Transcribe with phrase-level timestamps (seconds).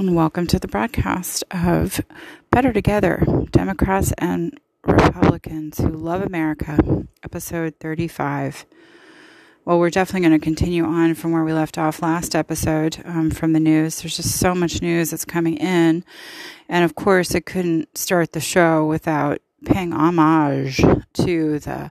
[0.00, 2.00] and welcome to the broadcast of
[2.50, 8.64] Better Together Democrats and Republicans Who Love America, episode 35.
[9.66, 13.30] Well, we're definitely going to continue on from where we left off last episode um,
[13.30, 14.00] from the news.
[14.00, 16.02] There's just so much news that's coming in.
[16.66, 21.90] And of course, I couldn't start the show without paying homage to the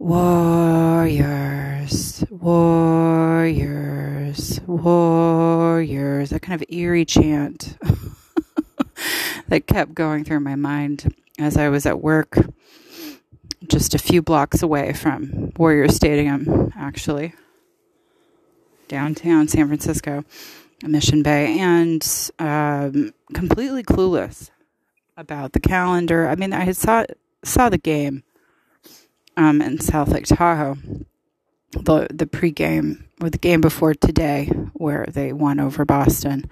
[0.00, 1.04] warriors,
[2.30, 3.20] warriors,
[4.66, 6.30] warriors.
[6.30, 7.76] That kind of eerie chant
[9.48, 12.38] that kept going through my mind as I was at work
[13.68, 17.34] just a few blocks away from Warrior Stadium, actually,
[18.88, 20.24] downtown San Francisco,
[20.82, 24.48] Mission Bay, and um, completely clueless
[25.18, 26.26] about the calendar.
[26.26, 27.04] I mean, I saw
[27.44, 28.24] saw the game
[29.40, 30.76] um, in South Lake Tahoe,
[31.72, 36.50] the the pregame or the game before today, where they won over Boston.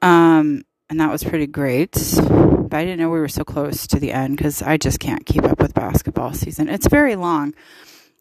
[0.00, 1.92] Um, and that was pretty great.
[1.92, 5.26] But I didn't know we were so close to the end because I just can't
[5.26, 6.68] keep up with basketball season.
[6.68, 7.54] It's very long.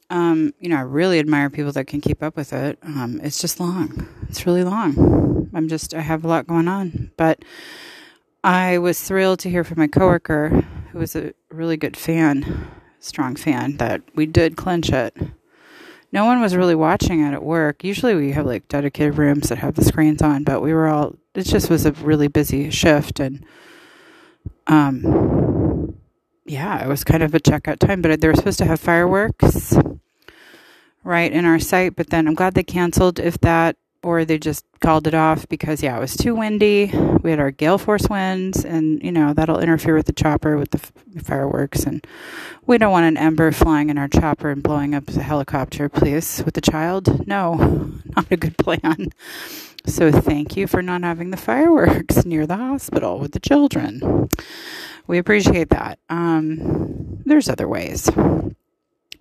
[0.09, 2.77] Um, you know, I really admire people that can keep up with it.
[2.83, 4.07] Um, it's just long.
[4.29, 5.49] It's really long.
[5.53, 7.11] I'm just, I have a lot going on.
[7.17, 7.43] But
[8.43, 10.49] I was thrilled to hear from my coworker,
[10.91, 12.67] who was a really good fan,
[13.03, 15.15] strong fan, that we did clinch it.
[16.11, 17.83] No one was really watching it at work.
[17.83, 21.15] Usually we have like dedicated rooms that have the screens on, but we were all,
[21.33, 23.19] it just was a really busy shift.
[23.19, 23.43] And,
[24.67, 25.97] um,
[26.45, 29.75] yeah, it was kind of a checkout time, but they were supposed to have fireworks
[31.03, 34.65] right in our site, but then I'm glad they canceled if that or they just
[34.79, 36.91] called it off because yeah, it was too windy.
[37.21, 40.71] We had our gale force winds, and you know that'll interfere with the chopper with
[40.71, 42.05] the f- fireworks, and
[42.65, 46.41] we don't want an ember flying in our chopper and blowing up the helicopter, please,
[46.45, 47.27] with the child.
[47.27, 47.55] No,
[48.15, 49.09] not a good plan.
[49.85, 54.29] So thank you for not having the fireworks near the hospital with the children.
[55.07, 55.99] We appreciate that.
[56.09, 58.09] Um, there's other ways.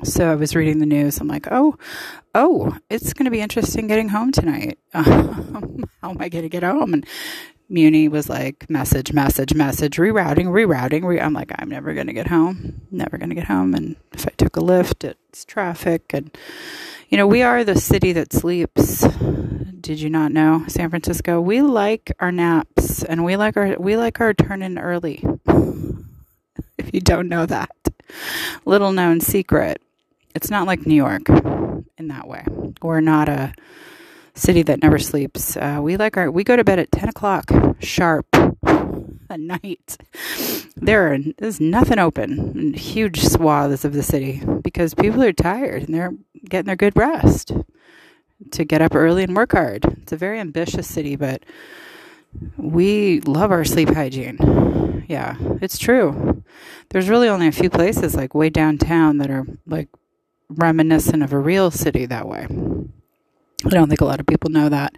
[0.04, 1.20] So I was reading the news.
[1.20, 1.76] I'm like, oh,
[2.34, 4.78] oh, it's going to be interesting getting home tonight.
[4.94, 6.94] Um, how am I going to get home?
[6.94, 7.06] And
[7.68, 11.04] Muni was like, message, message, message, rerouting, rerouting.
[11.04, 12.82] Re- I'm like, I'm never going to get home.
[12.90, 13.74] Never going to get home.
[13.74, 16.12] And if I took a Lyft, it's traffic.
[16.12, 16.36] And,
[17.08, 19.06] you know, we are the city that sleeps.
[19.80, 21.40] Did you not know, San Francisco?
[21.40, 25.24] We like our naps and we like our, we like our turn in early.
[26.82, 27.70] if you don't know that.
[28.64, 29.80] Little known secret
[30.34, 32.44] it's not like New York in that way.
[32.80, 33.54] We're not a
[34.34, 35.56] city that never sleeps.
[35.56, 37.50] Uh, we like our we go to bed at ten o'clock
[37.80, 39.98] sharp at night.
[40.76, 46.14] There is nothing open huge swaths of the city because people are tired and they're
[46.48, 47.52] getting their good rest
[48.50, 49.84] to get up early and work hard.
[50.02, 51.44] It's a very ambitious city, but
[52.56, 55.04] we love our sleep hygiene.
[55.08, 56.42] Yeah, it's true.
[56.90, 59.88] There's really only a few places like way downtown that are like
[60.48, 62.46] reminiscent of a real city that way.
[63.64, 64.96] I don't think a lot of people know that.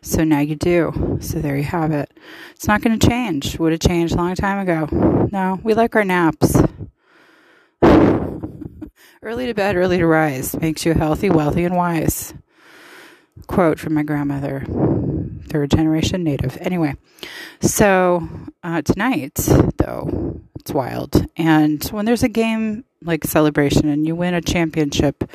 [0.00, 1.18] So now you do.
[1.20, 2.16] So there you have it.
[2.52, 3.58] It's not going to change.
[3.58, 5.28] Would have changed a long time ago.
[5.32, 6.56] No, we like our naps.
[9.22, 12.32] early to bed, early to rise makes you healthy, wealthy, and wise.
[13.46, 14.64] Quote from my grandmother,
[15.48, 16.56] third generation native.
[16.60, 16.94] Anyway,
[17.60, 18.28] so
[18.62, 19.34] uh, tonight,
[19.76, 21.26] though, it's wild.
[21.36, 25.30] And when there's a game like celebration and you win a championship,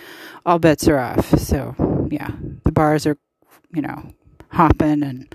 [0.45, 1.39] all bets are off.
[1.39, 2.31] So, yeah,
[2.63, 3.17] the bars are,
[3.73, 4.13] you know,
[4.49, 5.33] hopping and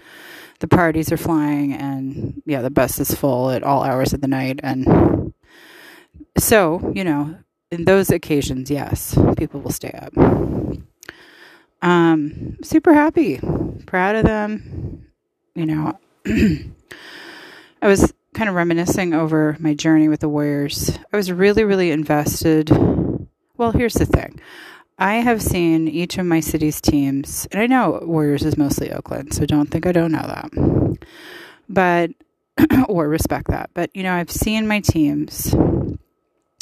[0.61, 4.29] the parties are flying and yeah, the bus is full at all hours of the
[4.29, 5.33] night and
[6.39, 7.37] so, you know,
[7.71, 10.13] in those occasions, yes, people will stay up.
[11.83, 13.41] Um, super happy,
[13.87, 15.07] proud of them.
[15.55, 21.33] You know, I was kind of reminiscing over my journey with the Warriors, I was
[21.33, 22.71] really, really invested.
[23.57, 24.39] Well, here's the thing
[24.99, 29.33] I have seen each of my city's teams, and I know Warriors is mostly Oakland,
[29.33, 30.99] so don't think I don't know that.
[31.69, 32.11] But,
[32.89, 33.71] or respect that.
[33.73, 35.55] But, you know, I've seen my teams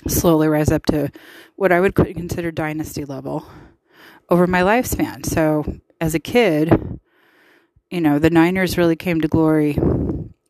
[0.07, 1.11] slowly rise up to
[1.57, 3.47] what I would consider dynasty level
[4.29, 5.25] over my lifespan.
[5.27, 5.65] So,
[6.01, 7.01] as a kid,
[7.91, 9.79] you know, the Niners really came to glory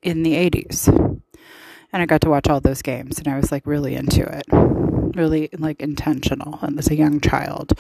[0.03, 0.89] in the 80s.
[1.93, 4.45] And I got to watch all those games and I was like really into it.
[5.17, 7.79] Really like intentional and as a young child.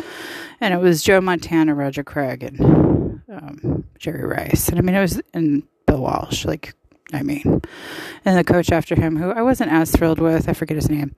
[0.60, 4.68] And it was Joe Montana, Roger Craig, and um, Jerry Rice.
[4.68, 6.74] And I mean, it was in Bill Walsh, like,
[7.12, 7.60] I mean,
[8.24, 11.14] and the coach after him, who I wasn't as thrilled with, I forget his name.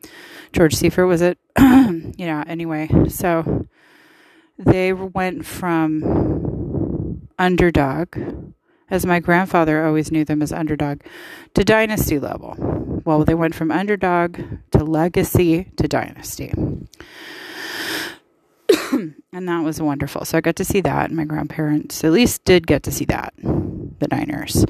[0.52, 1.38] George Seifert, was it?
[1.58, 2.88] yeah, anyway.
[3.08, 3.66] So
[4.58, 8.16] they went from underdog
[8.90, 11.00] as my grandfather always knew them as underdog,
[11.54, 12.54] to dynasty level.
[13.04, 14.40] Well, they went from underdog
[14.72, 16.52] to legacy to dynasty.
[18.92, 20.24] and that was wonderful.
[20.24, 21.06] So I got to see that.
[21.06, 24.64] And my grandparents at least did get to see that, the Niners.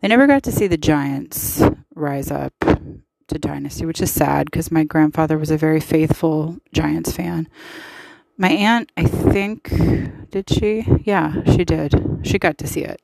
[0.00, 1.62] They never got to see the Giants
[1.94, 7.12] rise up to dynasty, which is sad because my grandfather was a very faithful Giants
[7.12, 7.48] fan.
[8.38, 9.70] My aunt, I think,
[10.30, 10.84] did she?
[11.04, 12.20] Yeah, she did.
[12.22, 13.00] She got to see it.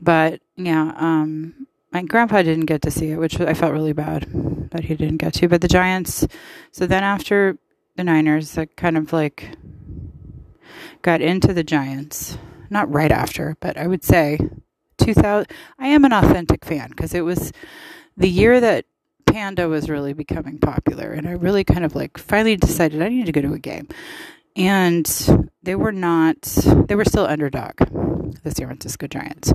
[0.00, 4.26] But yeah, um, my grandpa didn't get to see it, which I felt really bad
[4.70, 5.48] that he didn't get to.
[5.48, 6.26] But the Giants,
[6.72, 7.58] so then after
[7.96, 9.56] the Niners, I kind of like
[11.02, 12.36] got into the Giants.
[12.70, 14.38] Not right after, but I would say
[14.98, 15.46] 2000.
[15.78, 17.50] I am an authentic fan because it was
[18.16, 18.84] the year that
[19.30, 23.26] Panda was really becoming popular, and I really kind of like finally decided I need
[23.26, 23.88] to go to a game.
[24.56, 25.06] And
[25.62, 27.76] they were not, they were still underdog,
[28.42, 29.52] the San Francisco Giants.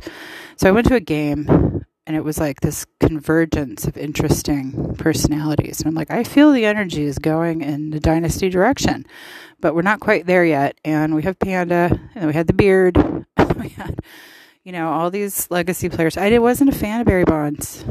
[0.56, 5.80] So I went to a game and it was like this convergence of interesting personalities.
[5.80, 9.06] And I'm like, I feel the energy is going in the dynasty direction,
[9.62, 10.78] but we're not quite there yet.
[10.84, 12.98] And we have Panda, and we had the beard,
[13.58, 14.00] we had,
[14.64, 16.18] you know, all these legacy players.
[16.18, 17.84] I wasn't a fan of Barry Bonds.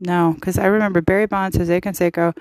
[0.00, 2.36] No, because I remember Barry Bonds, Jose Canseco,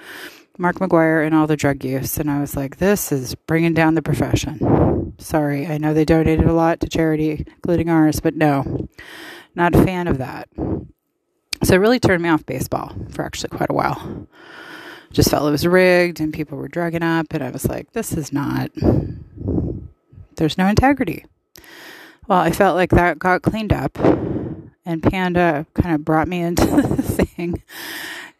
[0.57, 2.17] Mark McGwire, and all the drug use.
[2.17, 5.13] And I was like, this is bringing down the profession.
[5.19, 8.87] Sorry, I know they donated a lot to charity, including ours, but no,
[9.55, 10.49] not a fan of that.
[11.63, 14.27] So it really turned me off baseball for actually quite a while.
[15.11, 18.13] Just felt it was rigged and people were drugging up, and I was like, this
[18.13, 18.69] is not,
[20.35, 21.25] there's no integrity.
[22.27, 23.97] Well, I felt like that got cleaned up,
[24.85, 27.63] and Panda kind of brought me into the thing.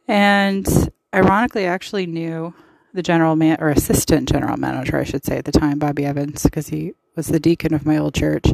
[0.08, 0.68] And
[1.14, 2.54] ironically, I actually knew
[2.94, 6.44] the general man or assistant general manager, I should say, at the time, Bobby Evans,
[6.44, 8.46] because he was the deacon of my old church.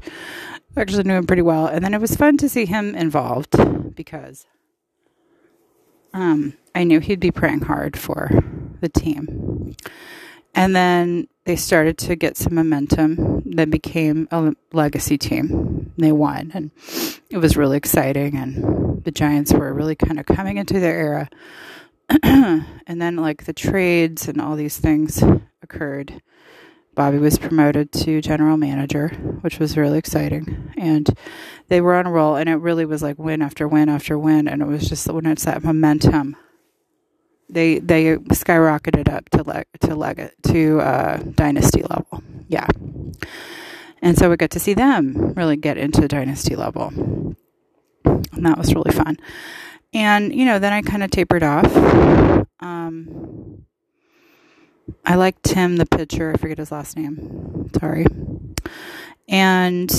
[0.76, 1.66] I actually knew him pretty well.
[1.66, 3.56] And then it was fun to see him involved
[3.96, 4.46] because
[6.14, 8.30] um, I knew he'd be praying hard for
[8.82, 9.76] the team.
[10.54, 13.44] And then they started to get some momentum.
[13.46, 15.92] They became a legacy team.
[15.98, 16.72] They won, and
[17.30, 18.38] it was really exciting.
[18.38, 21.30] And the Giants were really kind of coming into their era.
[22.24, 25.24] and then, like, the trades and all these things
[25.62, 26.22] occurred.
[26.96, 29.10] Bobby was promoted to general manager,
[29.42, 30.72] which was really exciting.
[30.78, 31.10] And
[31.68, 34.48] they were on a roll, and it really was like win after win after win.
[34.48, 36.36] And it was just when it's that momentum,
[37.50, 42.24] they they skyrocketed up to leg to leg to uh, dynasty level.
[42.48, 42.68] Yeah,
[44.02, 46.88] and so we got to see them really get into dynasty level,
[48.06, 49.18] and that was really fun.
[49.94, 51.76] And you know, then I kind of tapered off.
[52.60, 53.66] Um,
[55.06, 56.32] I like Tim, the pitcher.
[56.34, 57.70] I forget his last name.
[57.80, 58.06] Sorry.
[59.28, 59.92] And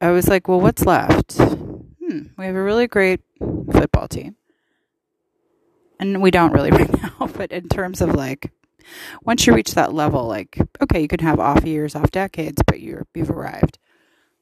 [0.00, 1.38] I was like, well, what's left?
[1.38, 4.36] Hmm, we have a really great football team.
[6.02, 8.50] And we don't really right now, but in terms of like,
[9.22, 12.80] once you reach that level, like, okay, you can have off years, off decades, but
[12.80, 13.78] you're, you've arrived.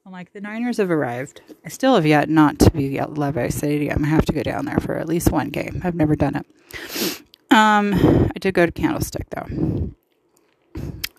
[0.03, 1.41] I'm like, the Niners have arrived.
[1.63, 4.03] I still have yet not to be at Levi Stadium.
[4.03, 5.81] I have to go down there for at least one game.
[5.83, 7.21] I've never done it.
[7.51, 7.93] Um,
[8.35, 9.91] I did go to Candlestick though.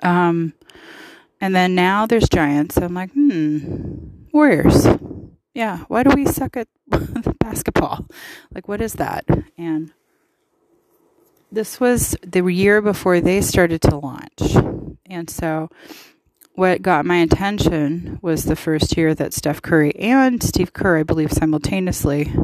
[0.02, 0.54] Um,
[1.40, 2.74] and then now there's Giants.
[2.74, 3.94] So I'm like, hmm,
[4.32, 4.88] Warriors.
[5.54, 6.66] Yeah, why do we suck at
[7.38, 8.06] basketball?
[8.52, 9.24] Like, what is that?
[9.56, 9.92] And
[11.52, 14.96] this was the year before they started to launch.
[15.06, 15.68] And so,
[16.54, 21.02] what got my attention was the first year that Steph Curry and Steve Kerr, I
[21.02, 22.34] believe, simultaneously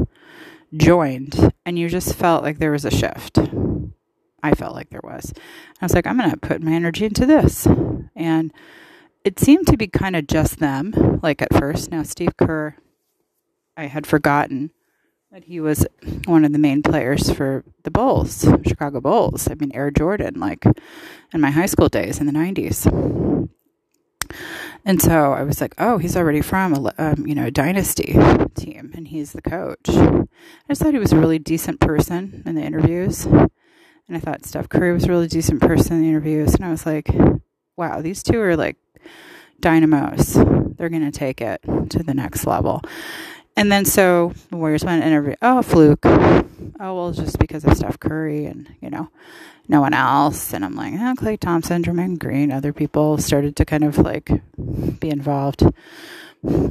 [0.76, 1.52] joined.
[1.64, 3.38] And you just felt like there was a shift.
[4.42, 5.32] I felt like there was.
[5.80, 7.66] I was like, I'm going to put my energy into this.
[8.14, 8.52] And
[9.24, 11.90] it seemed to be kind of just them, like at first.
[11.90, 12.76] Now, Steve Kerr,
[13.76, 14.70] I had forgotten
[15.30, 15.86] that he was
[16.24, 19.46] one of the main players for the Bulls, Chicago Bulls.
[19.50, 20.64] I mean, Air Jordan, like
[21.32, 23.48] in my high school days in the 90s.
[24.86, 28.16] And so I was like, oh, he's already from a um, you know a dynasty
[28.54, 29.88] team, and he's the coach.
[29.88, 30.24] I
[30.68, 33.26] just thought he was a really decent person in the interviews.
[33.26, 36.54] And I thought Steph Curry was a really decent person in the interviews.
[36.54, 37.10] And I was like,
[37.76, 38.76] wow, these two are like
[39.60, 40.34] dynamos.
[40.78, 42.82] They're going to take it to the next level.
[43.58, 45.34] And then so the Warriors went and interview.
[45.42, 46.06] Oh, fluke.
[46.06, 46.44] Oh,
[46.78, 49.10] well, just because of Steph Curry and, you know,
[49.66, 50.54] no one else.
[50.54, 53.98] And I'm like, ah, oh, Klay Thompson, Draymond Green, other people started to kind of
[53.98, 54.30] like
[55.00, 55.64] be involved.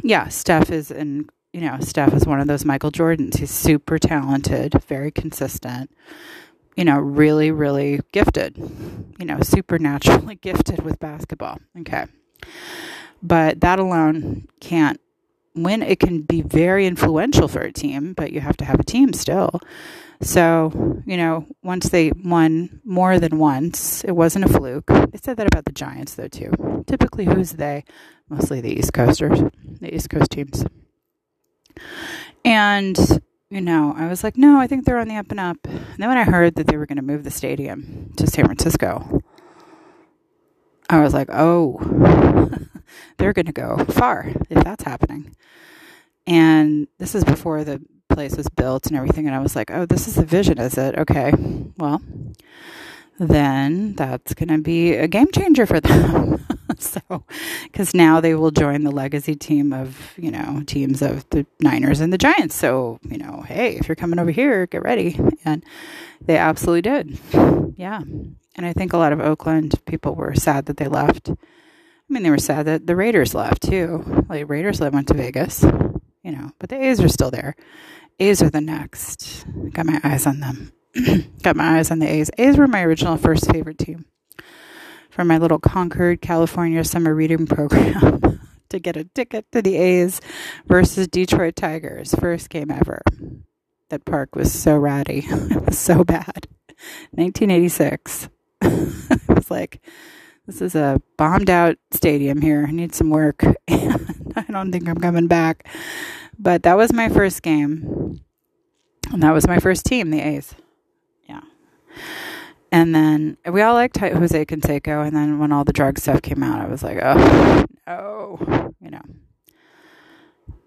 [0.01, 3.37] Yeah, Steph is in, you know, Steph is one of those Michael Jordans.
[3.37, 5.91] He's super talented, very consistent
[6.77, 8.55] you know, really, really gifted,
[9.17, 11.59] you know, supernaturally gifted with basketball.
[11.79, 12.05] Okay.
[13.23, 15.01] But that alone can't
[15.63, 18.83] win, it can be very influential for a team, but you have to have a
[18.83, 19.59] team still.
[20.21, 24.87] So, you know, once they won more than once, it wasn't a fluke.
[24.87, 26.83] They said that about the Giants, though, too.
[26.87, 27.83] Typically, who's they?
[28.29, 29.39] Mostly the East Coasters,
[29.79, 30.65] the East Coast teams.
[32.43, 32.97] And,
[33.49, 35.57] you know, I was like, no, I think they're on the up and up.
[35.65, 38.45] And then when I heard that they were going to move the stadium to San
[38.45, 39.21] Francisco,
[40.89, 41.79] I was like, oh,
[43.17, 45.35] they're going to go far if that's happening.
[46.25, 49.27] And this is before the place was built and everything.
[49.27, 50.97] And I was like, oh, this is the vision, is it?
[50.97, 51.31] Okay.
[51.77, 52.01] Well,
[53.19, 56.45] then that's going to be a game changer for them.
[56.77, 57.23] so,
[57.63, 61.99] because now they will join the legacy team of, you know, teams of the Niners
[61.99, 62.55] and the Giants.
[62.55, 65.19] So, you know, hey, if you're coming over here, get ready.
[65.45, 65.63] And
[66.21, 67.19] they absolutely did.
[67.75, 68.01] Yeah.
[68.01, 71.31] And I think a lot of Oakland people were sad that they left.
[72.09, 74.25] I mean, they were sad that the Raiders left too.
[74.29, 75.63] Like, Raiders left went to Vegas,
[76.23, 77.55] you know, but the A's are still there.
[78.19, 79.45] A's are the next.
[79.71, 80.71] Got my eyes on them.
[81.43, 82.31] Got my eyes on the A's.
[82.37, 84.05] A's were my original first favorite team
[85.17, 90.21] from my little Concord, California summer reading program to get a ticket to the A's
[90.67, 92.13] versus Detroit Tigers.
[92.15, 93.01] First game ever.
[93.89, 95.25] That park was so ratty.
[95.29, 96.47] it was so bad.
[97.11, 98.29] 1986.
[98.61, 99.81] it was like,
[100.47, 102.65] this is a bombed out stadium here.
[102.67, 103.43] I need some work.
[103.69, 105.67] I don't think I'm coming back.
[106.39, 108.21] But that was my first game.
[109.11, 110.55] And that was my first team, the A's.
[111.27, 111.41] Yeah.
[112.71, 115.05] And then we all liked Jose Canseco.
[115.05, 118.73] And then when all the drug stuff came out, I was like, oh, no.
[118.79, 119.01] You know.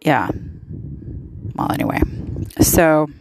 [0.02, 0.28] Yeah.
[1.54, 2.00] Well, anyway.
[2.60, 3.08] So.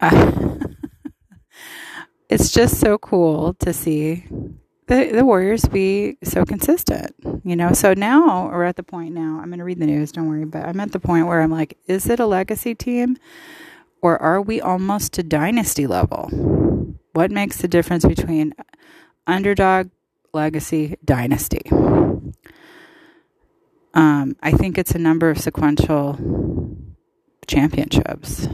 [0.00, 0.58] Uh,
[2.28, 4.24] it's just so cool to see
[4.86, 7.72] the, the Warriors be so consistent, you know.
[7.72, 9.38] So now we're at the point now.
[9.40, 11.50] I'm going to read the news, don't worry, but I'm at the point where I'm
[11.50, 13.16] like, is it a legacy team
[14.02, 16.28] or are we almost to dynasty level?
[17.12, 18.54] What makes the difference between
[19.26, 19.90] underdog,
[20.32, 21.62] legacy, dynasty?
[23.94, 26.18] Um, I think it's a number of sequential
[27.46, 28.46] championships.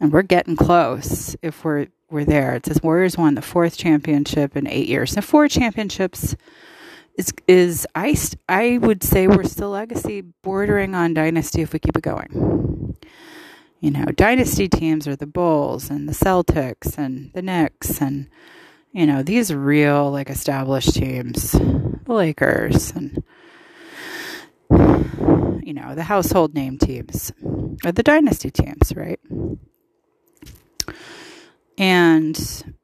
[0.00, 2.54] And we're getting close if we're we're there.
[2.54, 5.14] It says Warriors won the fourth championship in eight years.
[5.14, 6.34] Now, four championships
[7.16, 8.16] is is I
[8.48, 12.96] I would say we're still legacy, bordering on dynasty if we keep it going.
[13.80, 18.28] You know, dynasty teams are the Bulls and the Celtics and the Knicks and
[18.92, 23.22] you know these real like established teams, the Lakers and
[24.70, 27.32] you know the household name teams
[27.84, 29.20] are the dynasty teams, right?
[31.78, 32.74] And,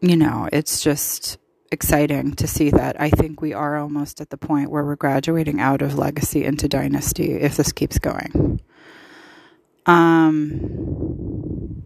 [0.00, 1.38] you know, it's just
[1.72, 3.00] exciting to see that.
[3.00, 6.68] I think we are almost at the point where we're graduating out of legacy into
[6.68, 8.60] dynasty if this keeps going.
[9.86, 11.84] Um,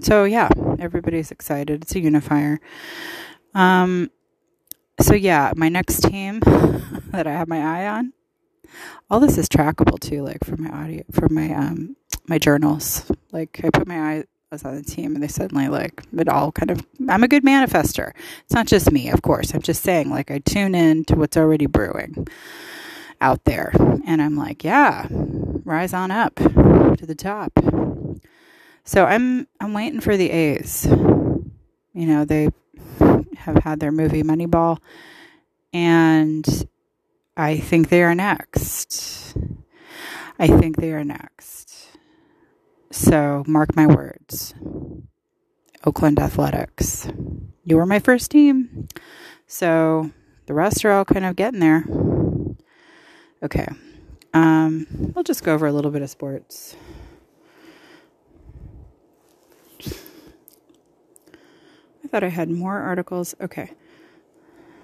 [0.00, 1.82] so yeah, everybody's excited.
[1.82, 2.60] It's a unifier.
[3.54, 4.10] Um,
[5.00, 6.40] so yeah, my next team
[7.10, 8.12] that I have my eye on.
[9.10, 11.96] All this is trackable too, like for my audio, for my um
[12.26, 13.10] my journals.
[13.30, 16.52] Like I put my eye was on the team and they suddenly like it all
[16.52, 18.12] kind of I'm a good manifester.
[18.44, 19.54] It's not just me, of course.
[19.54, 22.28] I'm just saying like I tune in to what's already brewing
[23.20, 23.72] out there
[24.06, 27.52] and I'm like, yeah, rise on up to the top.
[28.84, 30.84] So I'm I'm waiting for the A's.
[30.84, 32.50] You know, they
[33.36, 34.78] have had their movie Moneyball
[35.72, 36.46] and
[37.38, 39.34] I think they are next.
[40.38, 41.71] I think they are next.
[42.92, 44.52] So mark my words.
[45.82, 47.08] Oakland Athletics.
[47.64, 48.86] You were my first team.
[49.46, 50.10] So
[50.44, 51.86] the rest are all kind of getting there.
[53.42, 53.66] Okay.
[54.34, 56.76] Um, we'll just go over a little bit of sports.
[62.04, 63.34] I thought I had more articles.
[63.40, 63.70] Okay.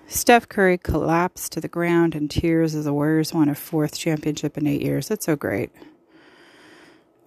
[0.06, 4.56] Steph Curry collapsed to the ground in tears as the Warriors won a fourth championship
[4.56, 5.08] in eight years.
[5.08, 5.70] That's so great.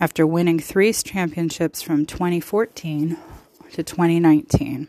[0.02, 3.18] After winning three championships from 2014
[3.74, 4.88] to 2019,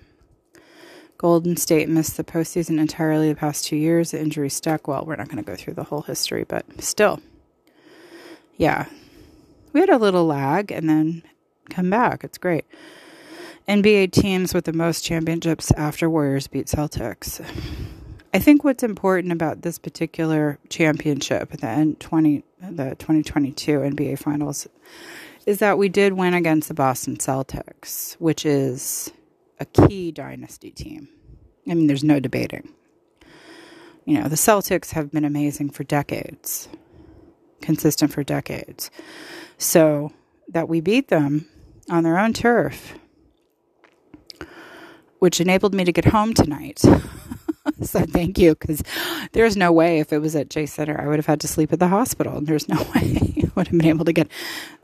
[1.18, 4.12] Golden State missed the postseason entirely the past two years.
[4.12, 4.88] The injury stuck.
[4.88, 7.20] Well, we're not going to go through the whole history, but still.
[8.56, 8.86] Yeah.
[9.74, 11.22] We had a little lag and then
[11.68, 12.24] come back.
[12.24, 12.64] It's great.
[13.68, 17.46] NBA teams with the most championships after Warriors beat Celtics.
[18.32, 24.68] I think what's important about this particular championship, the end 20 the 2022 NBA Finals,
[25.46, 29.12] is that we did win against the Boston Celtics, which is
[29.58, 31.08] a key dynasty team.
[31.68, 32.72] I mean, there's no debating.
[34.04, 36.68] You know, the Celtics have been amazing for decades,
[37.60, 38.90] consistent for decades.
[39.58, 40.12] So
[40.48, 41.48] that we beat them
[41.88, 42.94] on their own turf,
[45.18, 46.82] which enabled me to get home tonight.
[47.90, 48.82] so thank you, because
[49.32, 51.72] there's no way if it was at Chase Center, I would have had to sleep
[51.72, 52.38] at the hospital.
[52.38, 54.28] And there's no way I would have been able to get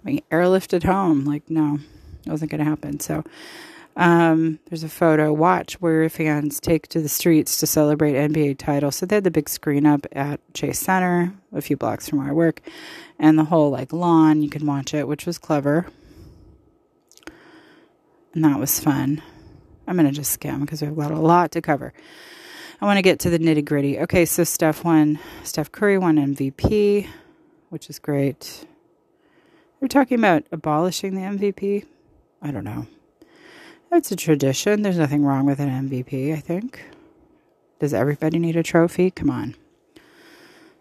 [0.05, 1.25] mean, airlifted home.
[1.25, 1.78] Like, no,
[2.26, 3.00] it wasn't going to happen.
[3.00, 3.25] So
[3.99, 5.33] um, there's a photo.
[5.33, 8.93] Watch Warrior fans take to the streets to celebrate NBA title.
[8.93, 12.28] So they had the big screen up at Chase Center, a few blocks from where
[12.28, 12.61] I work,
[13.19, 14.43] and the whole like lawn.
[14.43, 15.87] You can watch it, which was clever,
[18.35, 19.21] and that was fun.
[19.88, 21.93] I'm gonna just skim because we've got a lot to cover.
[22.80, 23.99] I want to get to the nitty gritty.
[23.99, 25.18] Okay, so Steph won.
[25.42, 27.08] Steph Curry won MVP,
[27.70, 28.66] which is great.
[29.80, 31.87] We're talking about abolishing the MVP.
[32.40, 32.87] I don't know.
[33.90, 34.82] It's a tradition.
[34.82, 36.85] There's nothing wrong with an MVP, I think.
[37.80, 39.11] Does everybody need a trophy?
[39.11, 39.54] Come on.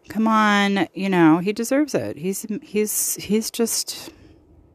[0.10, 2.18] Come on, you know, he deserves it.
[2.18, 4.10] He's he's he's just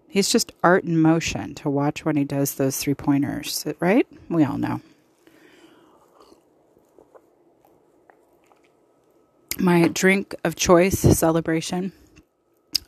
[0.08, 4.06] he's just art in motion to watch when he does those three pointers, right?
[4.28, 4.82] We all know.
[9.62, 11.92] My drink of choice celebration.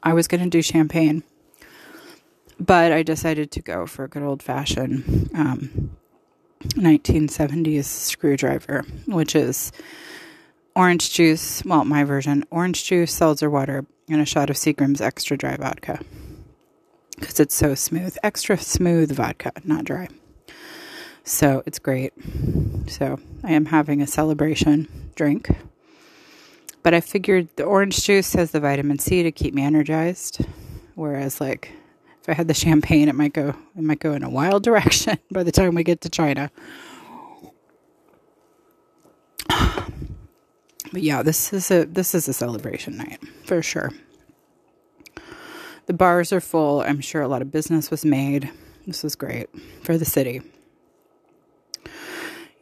[0.02, 1.22] I was going to do champagne
[2.58, 5.90] but I decided to go for a good old fashioned um,
[6.68, 9.72] 1970s screwdriver, which is
[10.74, 11.64] orange juice.
[11.64, 16.00] Well, my version orange juice, seltzer water, and a shot of Seagram's extra dry vodka
[17.18, 18.16] because it's so smooth.
[18.22, 20.08] Extra smooth vodka, not dry.
[21.24, 22.12] So it's great.
[22.86, 25.48] So I am having a celebration drink.
[26.84, 30.44] But I figured the orange juice has the vitamin C to keep me energized.
[30.94, 31.72] Whereas, like,
[32.22, 35.18] if I had the champagne, it might go it might go in a wild direction
[35.32, 36.52] by the time we get to China.
[40.92, 43.90] But yeah, this is a this is a celebration night for sure.
[45.86, 46.82] The bars are full.
[46.82, 48.48] I'm sure a lot of business was made.
[48.86, 49.48] This is great
[49.82, 50.40] for the city.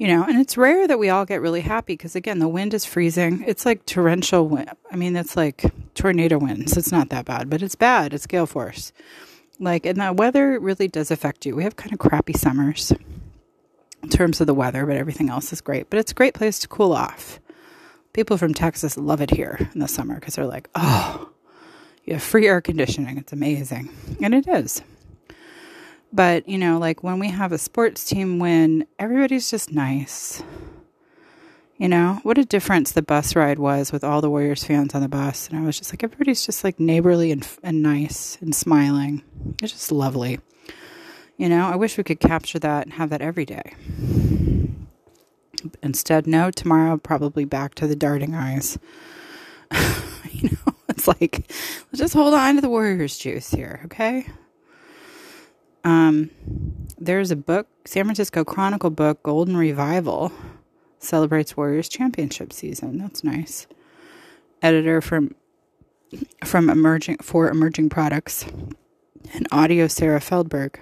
[0.03, 2.75] You know, and it's rare that we all get really happy because again, the wind
[2.75, 3.45] is freezing.
[3.47, 4.73] It's like torrential wind.
[4.91, 6.77] I mean, it's like tornado winds.
[6.77, 8.13] It's not that bad, but it's bad.
[8.13, 8.93] It's gale force.
[9.61, 11.55] Like, and the weather really does affect you.
[11.55, 12.93] We have kind of crappy summers
[14.03, 15.89] in terms of the weather, but everything else is great.
[15.89, 17.39] But it's a great place to cool off.
[18.13, 21.31] People from Texas love it here in the summer because they're like, oh,
[22.03, 23.19] you have free air conditioning.
[23.19, 23.89] It's amazing.
[24.21, 24.83] And it is.
[26.13, 30.43] But, you know, like when we have a sports team win, everybody's just nice.
[31.79, 35.01] You know, what a difference the bus ride was with all the Warriors fans on
[35.01, 35.49] the bus.
[35.49, 39.23] And I was just like, everybody's just like neighborly and, and nice and smiling.
[39.63, 40.39] It's just lovely.
[41.39, 43.75] You know, I wish we could capture that and have that every day.
[45.83, 48.79] Instead, no, tomorrow, probably back to the darting eyes.
[50.31, 51.51] you know, it's like,
[51.91, 54.27] let's just hold on to the Warriors juice here, okay?
[55.85, 56.31] Um,
[56.99, 60.33] there's a book, San Francisco Chronicle book, Golden Revival
[60.99, 62.99] celebrates Warriors championship season.
[62.99, 63.67] That's nice.
[64.63, 65.35] Editor from
[66.45, 68.45] from emerging for emerging products
[69.33, 70.79] and audio Sarah Feldberg.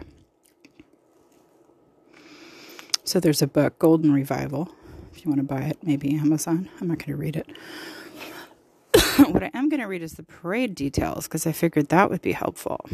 [3.04, 4.74] So there's a book, Golden Revival.
[5.12, 6.68] If you want to buy it, maybe Amazon.
[6.80, 7.48] I'm not going to read it.
[9.32, 12.22] what I am going to read is the parade details because I figured that would
[12.22, 12.84] be helpful.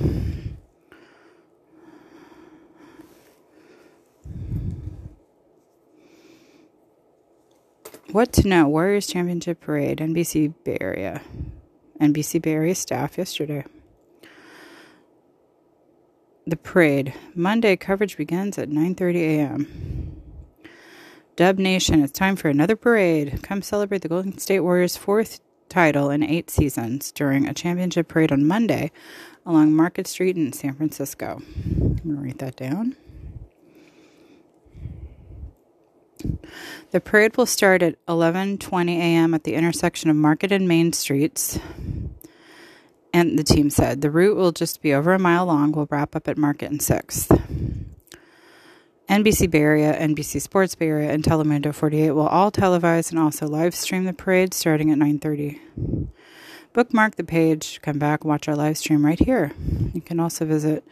[8.16, 8.66] What to know?
[8.66, 11.20] Warriors Championship Parade, NBC Bay Area.
[12.00, 13.62] NBC Bay Area staff yesterday.
[16.46, 17.12] The parade.
[17.35, 20.22] Monday coverage begins at 9:30 a.m.
[21.37, 23.40] Dub Nation, it's time for another parade.
[23.42, 28.33] Come celebrate the Golden State Warriors' fourth title in eight seasons during a championship parade
[28.33, 28.92] on Monday
[29.44, 31.42] along Market Street in San Francisco.
[31.66, 32.96] I'm going to write that down.
[36.90, 39.34] The parade will start at 11:20 a.m.
[39.34, 41.58] at the intersection of Market and Main Streets.
[43.12, 45.72] And the team said the route will just be over a mile long.
[45.72, 47.40] We'll wrap up at Market and 6th.
[49.08, 53.46] NBC Bay Area, NBC Sports Bay Area, and Telemundo 48 will all televise and also
[53.46, 55.60] live stream the parade starting at 9:30.
[56.72, 59.52] Bookmark the page, come back, watch our live stream right here.
[59.94, 60.84] You can also visit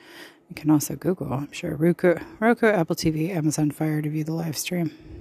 [0.48, 4.34] you can also Google, I'm sure, Roku, Roku, Apple TV, Amazon Fire to view the
[4.34, 5.13] live stream.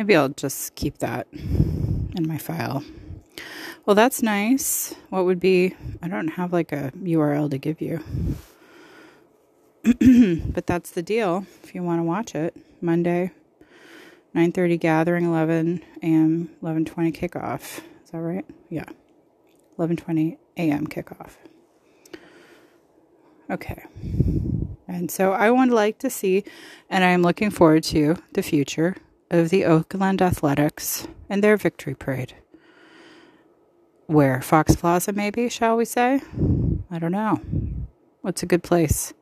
[0.00, 2.82] Maybe I'll just keep that in my file.
[3.84, 4.94] Well, that's nice.
[5.10, 8.00] What would be, I don't have like a URL to give you.
[10.54, 12.56] but that's the deal if you want to watch it.
[12.80, 13.32] Monday,
[14.34, 17.80] 9:30 gathering, 11 a.m., 11:20 kickoff.
[18.02, 18.46] Is that right?
[18.70, 18.86] Yeah.
[19.78, 20.86] 11:20 a.m.
[20.86, 21.32] kickoff.
[23.50, 23.84] Okay.
[24.88, 26.44] And so I would like to see
[26.88, 28.96] and I'm looking forward to the future
[29.30, 32.34] of the Oakland Athletics and their victory parade.
[34.06, 34.42] Where?
[34.42, 36.20] Fox Plaza, maybe, shall we say?
[36.90, 37.40] I don't know.
[38.22, 39.14] What's a good place?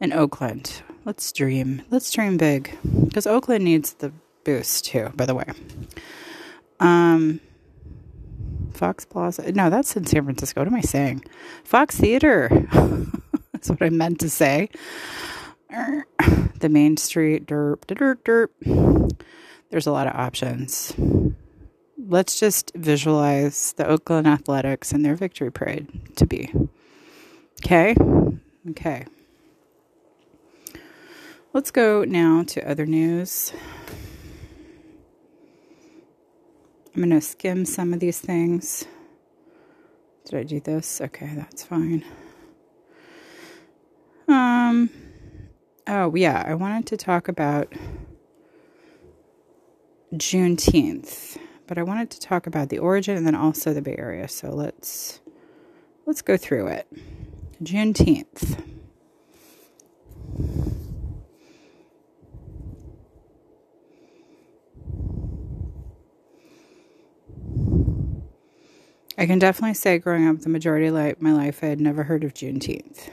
[0.00, 0.82] In Oakland.
[1.04, 1.82] Let's dream.
[1.90, 2.76] Let's dream big.
[3.04, 4.12] Because Oakland needs the
[4.44, 5.44] boost, too, by the way.
[6.80, 7.40] Um,
[8.74, 9.52] Fox Plaza.
[9.52, 10.60] No, that's in San Francisco.
[10.60, 11.24] What am I saying?
[11.64, 12.48] Fox Theater.
[13.52, 14.70] that's what I meant to say.
[16.60, 19.16] The Main Street, derp, derp, derp.
[19.70, 20.94] There's a lot of options.
[21.96, 26.52] Let's just visualize the Oakland Athletics and their victory parade to be.
[27.64, 27.94] Okay?
[28.70, 29.06] Okay.
[31.52, 33.52] Let's go now to other news.
[36.94, 38.84] I'm going to skim some of these things.
[40.24, 41.00] Did I do this?
[41.00, 42.04] Okay, that's fine.
[44.28, 44.90] Um
[45.86, 47.72] oh yeah, I wanted to talk about
[50.14, 54.28] Juneteenth, but I wanted to talk about the origin and then also the Bay Area.
[54.28, 55.20] So let's
[56.06, 56.86] let's go through it.
[57.62, 58.62] Juneteenth.
[69.18, 72.24] I can definitely say growing up the majority of my life, I had never heard
[72.24, 73.10] of Juneteenth.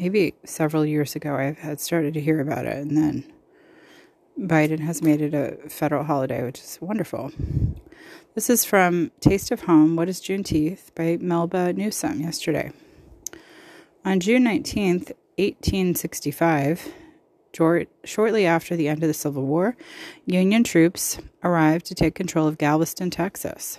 [0.00, 3.24] Maybe several years ago, I had started to hear about it, and then
[4.38, 7.32] Biden has made it a federal holiday, which is wonderful.
[8.36, 12.70] This is from Taste of Home What is Juneteenth by Melba Newsom yesterday.
[14.04, 16.94] On June 19th, 1865,
[18.04, 19.76] shortly after the end of the Civil War,
[20.26, 23.78] Union troops arrived to take control of Galveston, Texas.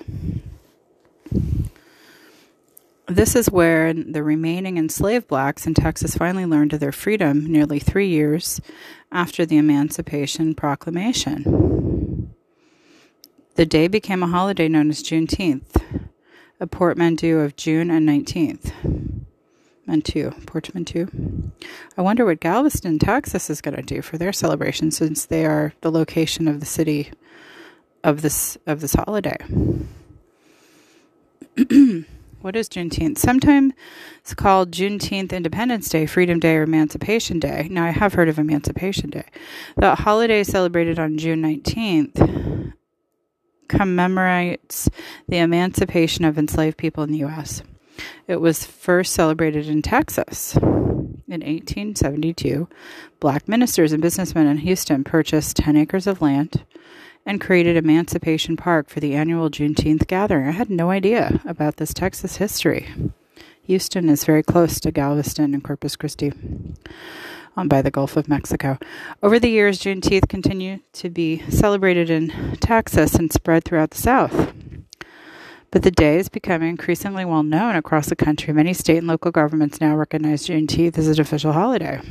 [3.09, 7.79] This is where the remaining enslaved blacks in Texas finally learned of their freedom nearly
[7.79, 8.61] three years
[9.11, 12.31] after the Emancipation Proclamation.
[13.55, 15.81] The day became a holiday known as Juneteenth,
[16.59, 18.71] a portmanteau of June and 19th.
[19.87, 21.07] Mantua, Portmanteau.
[21.97, 25.73] I wonder what Galveston, Texas is going to do for their celebration since they are
[25.81, 27.11] the location of the city
[28.03, 29.37] of this of this holiday.
[32.41, 33.17] what is Juneteenth?
[33.17, 33.73] Sometimes
[34.19, 37.67] it's called Juneteenth Independence Day, Freedom Day, or Emancipation Day.
[37.69, 39.25] Now, I have heard of Emancipation Day.
[39.75, 42.73] The holiday celebrated on June 19th
[43.67, 44.89] commemorates
[45.27, 47.61] the emancipation of enslaved people in the U.S.
[48.27, 50.55] It was first celebrated in Texas.
[50.55, 52.67] In 1872,
[53.19, 56.65] black ministers and businessmen in Houston purchased 10 acres of land
[57.29, 60.47] and created Emancipation Park for the annual Juneteenth gathering.
[60.47, 62.89] I had no idea about this Texas history.
[63.61, 66.33] Houston is very close to Galveston and Corpus Christi
[67.55, 68.79] um, by the Gulf of Mexico.
[69.21, 74.51] Over the years, Juneteenth continued to be celebrated in Texas and spread throughout the South.
[75.69, 78.51] But the day is becoming increasingly well known across the country.
[78.55, 82.01] Many state and local governments now recognize Juneteenth as an official holiday.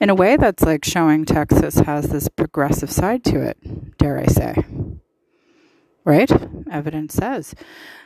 [0.00, 4.26] In a way, that's like showing Texas has this progressive side to it, dare I
[4.26, 4.64] say.
[6.04, 6.30] Right?
[6.70, 7.54] Evidence says.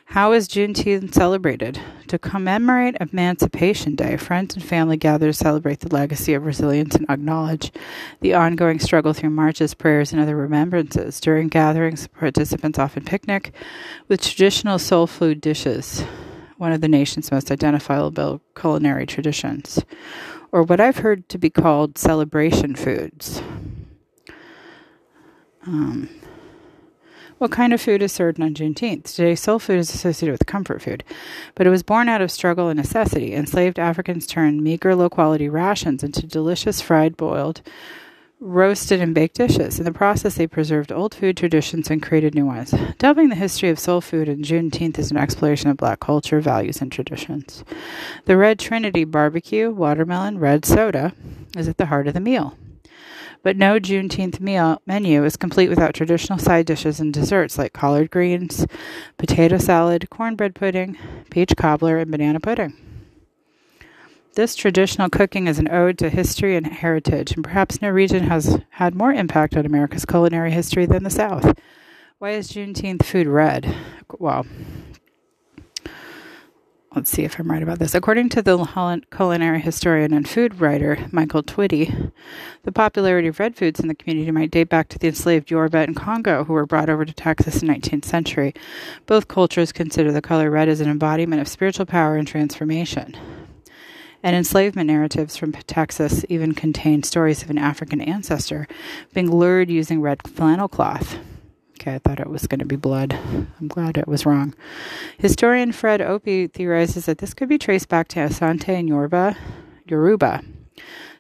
[0.07, 1.81] How is Juneteenth celebrated?
[2.09, 7.09] To commemorate Emancipation Day, friends and family gather to celebrate the legacy of resilience and
[7.09, 7.73] acknowledge
[8.21, 11.21] the ongoing struggle through marches, prayers, and other remembrances.
[11.21, 13.55] During gatherings, participants often picnic
[14.09, 16.05] with traditional soul food dishes,
[16.59, 19.85] one of the nation's most identifiable culinary traditions,
[20.55, 23.43] or what I've heard to be called celebration foods.
[25.67, 26.09] Um,
[27.39, 29.17] what kind of food is served on Juneteenth?
[29.17, 31.03] Today, soul food is associated with comfort food,
[31.57, 33.35] but it was born out of struggle and necessity.
[33.35, 37.61] Enslaved Africans turned meager, low quality rations into delicious fried, boiled,
[38.45, 39.79] roasted, and baked dishes.
[39.79, 42.75] In the process, they preserved old food traditions and created new ones.
[42.99, 46.83] Delving the history of soul food and Juneteenth is an exploration of black culture, values,
[46.83, 47.65] and traditions.
[48.27, 51.15] The Red Trinity barbecue, watermelon, red soda
[51.57, 52.57] is at the heart of the meal.
[53.43, 58.11] But no Juneteenth meal menu is complete without traditional side dishes and desserts like collard
[58.11, 58.67] greens,
[59.17, 60.99] potato salad, cornbread pudding,
[61.31, 62.75] peach cobbler, and banana pudding.
[64.35, 68.59] This traditional cooking is an ode to history and heritage, and perhaps no region has
[68.71, 71.57] had more impact on America's culinary history than the South.
[72.19, 73.77] Why is Juneteenth food red?
[74.19, 74.45] Well,
[76.97, 77.95] let's see if I'm right about this.
[77.95, 82.11] According to the culinary historian and food writer Michael Twitty,
[82.65, 85.79] the popularity of red foods in the community might date back to the enslaved Yoruba
[85.79, 88.53] and Congo who were brought over to Texas in the 19th century.
[89.07, 93.17] Both cultures consider the color red as an embodiment of spiritual power and transformation
[94.25, 98.67] and enslavement narratives from Texas even contain stories of an African ancestor
[99.13, 101.19] being lured using red flannel cloth.
[101.79, 103.13] Okay, I thought it was going to be blood.
[103.61, 104.55] I'm glad it was wrong.
[105.19, 109.37] Historian Fred Opie theorizes that this could be traced back to Asante and Yoruba,
[109.87, 110.43] Yoruba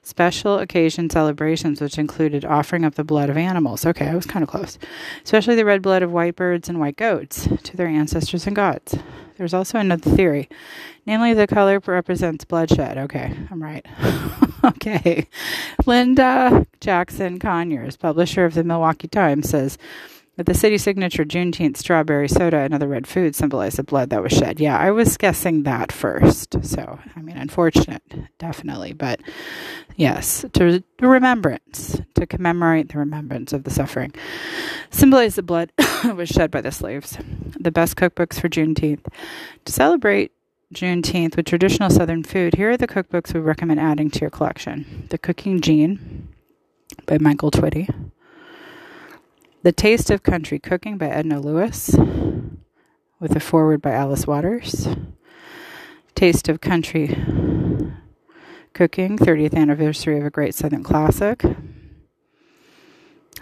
[0.04, 3.84] special occasion celebrations, which included offering up the blood of animals.
[3.84, 4.78] Okay, I was kind of close.
[5.24, 8.96] Especially the red blood of white birds and white goats to their ancestors and gods.
[9.36, 10.48] There's also another theory,
[11.06, 12.96] namely the color represents bloodshed.
[12.98, 13.84] Okay, I'm right.
[14.64, 15.26] okay.
[15.86, 19.76] Linda Jackson Conyers, publisher of the Milwaukee Times, says,
[20.36, 24.22] but the city signature Juneteenth strawberry soda and other red food symbolize the blood that
[24.22, 24.58] was shed.
[24.58, 26.56] Yeah, I was guessing that first.
[26.64, 28.02] So, I mean, unfortunate,
[28.38, 28.94] definitely.
[28.94, 29.20] But
[29.94, 34.12] yes, to, to remembrance, to commemorate the remembrance of the suffering,
[34.90, 35.70] symbolize the blood
[36.16, 37.16] was shed by the slaves.
[37.60, 39.06] The best cookbooks for Juneteenth.
[39.64, 40.32] To celebrate
[40.74, 45.06] Juneteenth with traditional Southern food, here are the cookbooks we recommend adding to your collection
[45.10, 46.28] The Cooking Gene
[47.06, 47.88] by Michael Twitty.
[49.64, 51.96] The Taste of Country Cooking by Edna Lewis,
[53.18, 54.86] with a foreword by Alice Waters.
[56.14, 57.06] Taste of Country
[58.74, 61.42] Cooking, 30th Anniversary of a Great Southern Classic.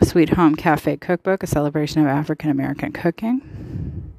[0.00, 4.12] Sweet Home Cafe Cookbook, a celebration of African American cooking.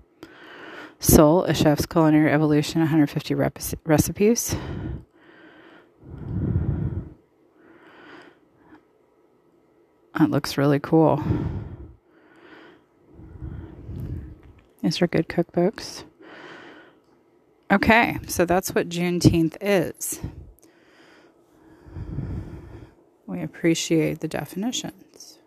[0.99, 4.57] Soul, a chef's culinary evolution, 150 rep- recipes.
[10.19, 11.23] That looks really cool.
[14.83, 16.03] These are good cookbooks.
[17.71, 20.19] Okay, so that's what Juneteenth is.
[23.25, 25.39] We appreciate the definitions.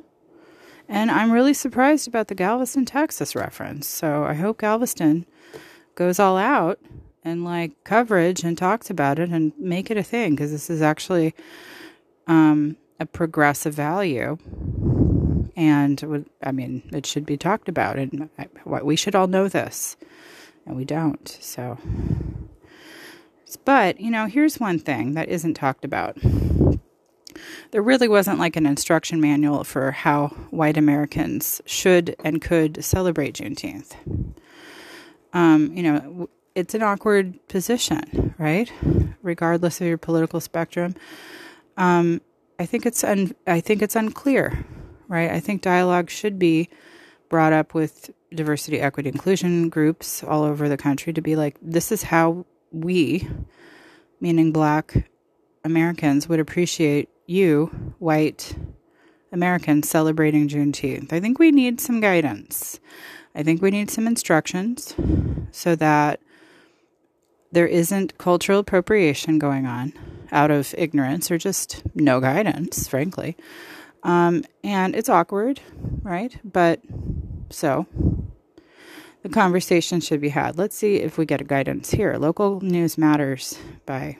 [0.88, 3.87] And I'm really surprised about the Galveston, Texas reference.
[3.87, 5.27] So I hope Galveston
[5.94, 6.81] goes all out
[7.22, 10.81] and like coverage and talks about it and make it a thing because this is
[10.81, 11.35] actually
[12.27, 14.38] um, a progressive value
[15.57, 18.29] and I mean, it should be talked about, and
[18.64, 19.97] we should all know this,
[20.66, 21.27] and we don't.
[21.40, 21.79] So,
[23.64, 26.19] but you know, here's one thing that isn't talked about.
[27.71, 33.35] There really wasn't like an instruction manual for how white Americans should and could celebrate
[33.35, 33.95] Juneteenth.
[35.33, 38.71] Um, you know, it's an awkward position, right?
[39.23, 40.95] Regardless of your political spectrum,
[41.77, 42.21] um,
[42.59, 44.64] I think it's un- I think it's unclear
[45.09, 45.31] right?
[45.31, 46.69] I think dialogue should be
[47.29, 51.90] brought up with diversity, equity, inclusion groups all over the country to be like, this
[51.90, 53.29] is how we,
[54.21, 55.09] meaning black
[55.64, 57.66] Americans, would appreciate you,
[57.99, 58.55] white
[59.33, 61.12] Americans, celebrating Juneteenth.
[61.12, 62.79] I think we need some guidance.
[63.35, 64.95] I think we need some instructions
[65.51, 66.21] so that
[67.53, 69.92] there isn't cultural appropriation going on
[70.33, 73.37] out of ignorance or just no guidance, frankly.
[74.07, 75.61] Um, and it's awkward,
[76.03, 76.38] right?
[76.45, 76.81] But
[77.51, 77.87] so
[79.23, 80.57] the conversation should be had.
[80.57, 82.14] Let's see if we get a guidance here.
[82.14, 84.16] Local News Matters by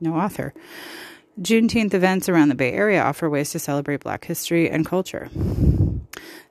[0.00, 0.52] no author.
[1.40, 5.30] Juneteenth events around the Bay Area offer ways to celebrate Black history and culture.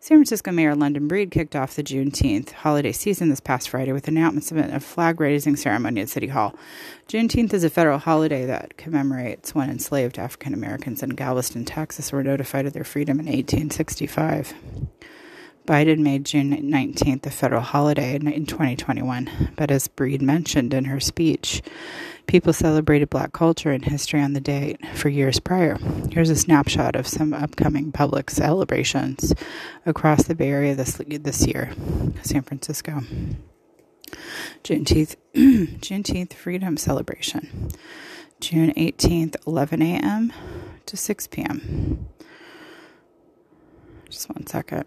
[0.07, 4.07] San Francisco Mayor London Breed kicked off the Juneteenth holiday season this past Friday with
[4.07, 6.55] announcement of a flag raising ceremony at City Hall.
[7.09, 12.23] Juneteenth is a federal holiday that commemorates when enslaved African Americans in Galveston, Texas were
[12.23, 14.53] notified of their freedom in 1865.
[15.67, 21.01] Biden made June 19th a federal holiday in 2021, but as Breed mentioned in her
[21.01, 21.61] speech,
[22.25, 25.77] people celebrated black culture and history on the date for years prior.
[26.09, 29.33] Here's a snapshot of some upcoming public celebrations
[29.85, 31.73] across the Bay Area this, this year
[32.23, 33.01] San Francisco.
[34.63, 37.71] Juneteenth, Juneteenth Freedom Celebration,
[38.39, 40.31] June 18th, 11 a.m.
[40.85, 42.07] to 6 p.m.
[44.09, 44.85] Just one second.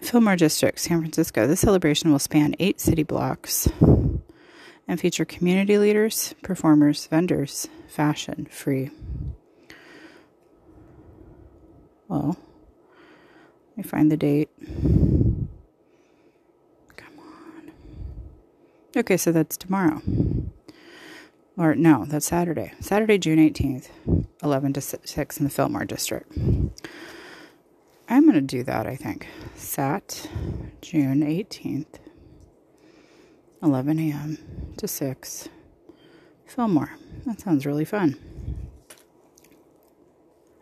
[0.00, 1.46] Fillmore District, San Francisco.
[1.46, 3.68] This celebration will span eight city blocks
[4.86, 8.90] and feature community leaders, performers, vendors, fashion, free.
[12.08, 12.36] Well,
[13.70, 14.50] let me find the date.
[16.96, 17.72] Come on.
[18.96, 20.00] Okay, so that's tomorrow
[21.56, 23.88] or no, that's Saturday, Saturday, June 18th,
[24.42, 26.30] 11 to 6 in the Fillmore District.
[28.08, 29.28] I'm going to do that, I think.
[29.54, 30.28] Sat,
[30.82, 32.00] June 18th,
[33.62, 34.38] 11 a.m.
[34.76, 35.48] to 6,
[36.46, 36.90] Fillmore.
[37.24, 38.16] That sounds really fun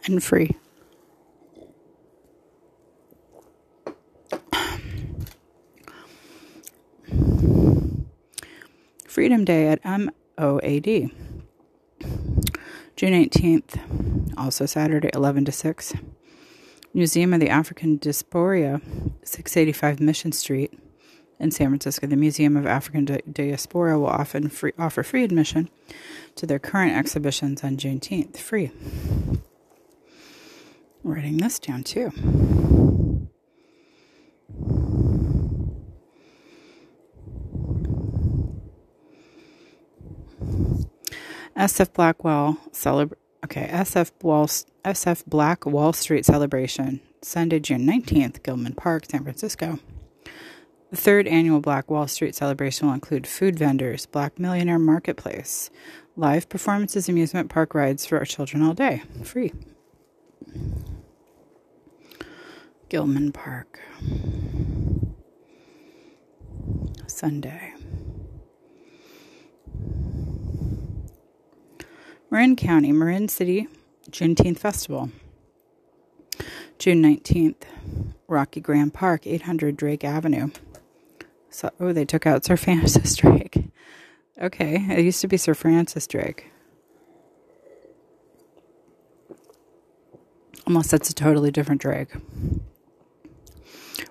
[0.04, 0.56] and free.
[9.06, 10.10] Freedom Day at M.
[10.38, 11.10] MOAD.
[12.96, 15.94] June 18th, also Saturday, 11 to 6.
[16.94, 18.80] Museum of the African Diaspora,
[19.24, 20.78] 685 Mission Street
[21.40, 22.06] in San Francisco.
[22.06, 25.70] The Museum of African Diaspora will often free, offer free admission
[26.36, 28.36] to their current exhibitions on Juneteenth.
[28.36, 28.70] Free.
[31.02, 32.10] writing this down too.
[41.62, 43.20] SF Blackwell celebrate.
[43.44, 49.78] Okay, SF Wall SF Black Wall Street celebration Sunday, June nineteenth, Gilman Park, San Francisco.
[50.90, 55.70] The third annual Black Wall Street celebration will include food vendors, Black Millionaire Marketplace,
[56.16, 59.52] live performances, amusement park rides for our children all day, free.
[62.88, 63.78] Gilman Park.
[67.06, 67.71] Sunday.
[72.32, 73.68] Marin County, Marin City
[74.10, 75.10] Juneteenth Festival.
[76.78, 77.64] June 19th,
[78.26, 80.48] Rocky Graham Park, 800 Drake Avenue.
[81.50, 83.70] So, oh, they took out Sir Francis Drake.
[84.40, 86.50] Okay, it used to be Sir Francis Drake.
[90.66, 92.14] Unless that's a totally different Drake.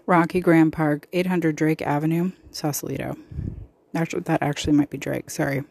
[0.06, 3.18] Rocky Graham Park, 800 Drake Avenue, Sausalito.
[3.96, 5.32] Actually, that actually might be Drake.
[5.32, 5.64] Sorry.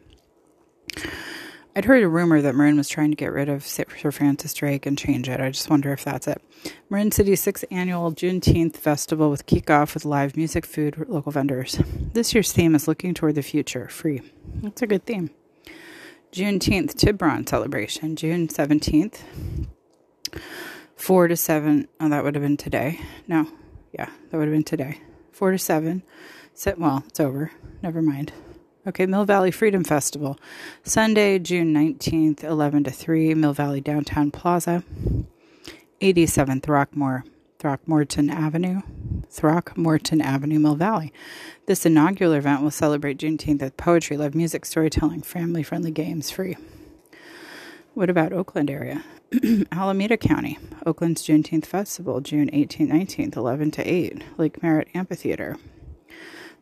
[1.73, 4.85] I'd heard a rumor that Marin was trying to get rid of Sir Francis Drake
[4.85, 5.39] and change it.
[5.39, 6.41] I just wonder if that's it.
[6.89, 11.79] Marin City's sixth annual Juneteenth festival with kickoff with live music, food, local vendors.
[12.13, 14.21] This year's theme is looking toward the future, free.
[14.55, 15.29] That's a good theme.
[16.33, 19.21] Juneteenth Tiburon celebration, June 17th,
[20.97, 21.87] 4 to 7.
[22.01, 22.99] Oh, that would have been today.
[23.27, 23.47] No,
[23.93, 24.99] yeah, that would have been today.
[25.31, 26.03] 4 to 7.
[26.53, 27.51] Sit Well, it's over.
[27.81, 28.33] Never mind.
[28.87, 30.39] Okay, Mill Valley Freedom Festival,
[30.83, 34.83] Sunday, June 19th, 11 to 3, Mill Valley Downtown Plaza,
[36.01, 37.21] 87 Throckmore,
[37.59, 38.81] Throckmorton Avenue,
[39.29, 41.13] Throckmorton Avenue, Mill Valley.
[41.67, 46.57] This inaugural event will celebrate Juneteenth with poetry, live music, storytelling, family friendly games free.
[47.93, 49.03] What about Oakland area?
[49.71, 55.57] Alameda County, Oakland's Juneteenth Festival, June 18th, 19th, 11 to 8, Lake Merritt Amphitheater.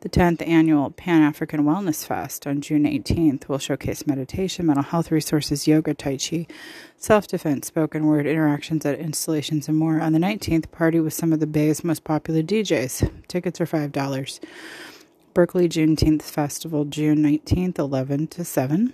[0.01, 5.11] The 10th annual Pan African Wellness Fest on June 18th will showcase meditation, mental health
[5.11, 6.47] resources, yoga, Tai Chi,
[6.95, 9.99] self defense, spoken word, interactions at installations, and more.
[9.99, 13.27] On the 19th, party with some of the Bay's most popular DJs.
[13.27, 14.39] Tickets are $5.
[15.33, 18.93] Berkeley Juneteenth Festival, June 19th, 11 to 7.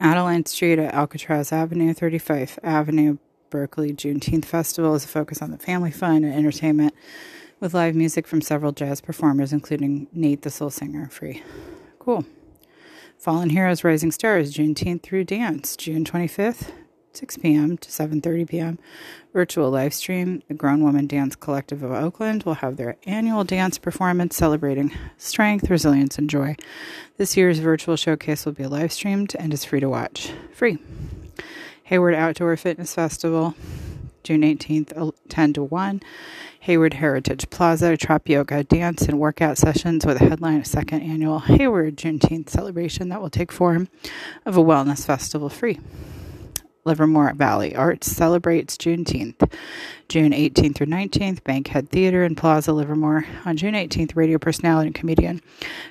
[0.00, 3.18] Adeline Street at Alcatraz Avenue, 35th Avenue,
[3.50, 6.92] Berkeley Juneteenth Festival is a focus on the family fun and entertainment
[7.60, 11.08] with live music from several jazz performers, including Nate the Soul Singer.
[11.08, 11.42] Free.
[11.98, 12.24] Cool.
[13.18, 16.70] Fallen Heroes Rising Stars, Juneteenth through Dance, June 25th,
[17.12, 17.76] 6 p.m.
[17.78, 18.78] to 7:30 p.m.
[19.32, 20.42] Virtual live stream.
[20.46, 25.68] The Grown Woman Dance Collective of Oakland will have their annual dance performance celebrating strength,
[25.68, 26.54] resilience, and joy.
[27.16, 30.30] This year's virtual showcase will be live streamed and is free to watch.
[30.52, 30.78] Free.
[31.84, 33.54] Hayward Outdoor Fitness Festival,
[34.28, 36.02] June 18th, 10 to 1.
[36.60, 41.38] Hayward Heritage Plaza, Trop Yoga Dance and Workout Sessions with a headline, a second annual
[41.38, 43.88] Hayward Juneteenth celebration that will take form
[44.44, 45.80] of a wellness festival free.
[46.84, 49.50] Livermore Valley Arts celebrates Juneteenth,
[50.10, 53.24] June 18th through 19th, Bankhead Theater in Plaza, Livermore.
[53.46, 55.40] On June 18th, radio personality and comedian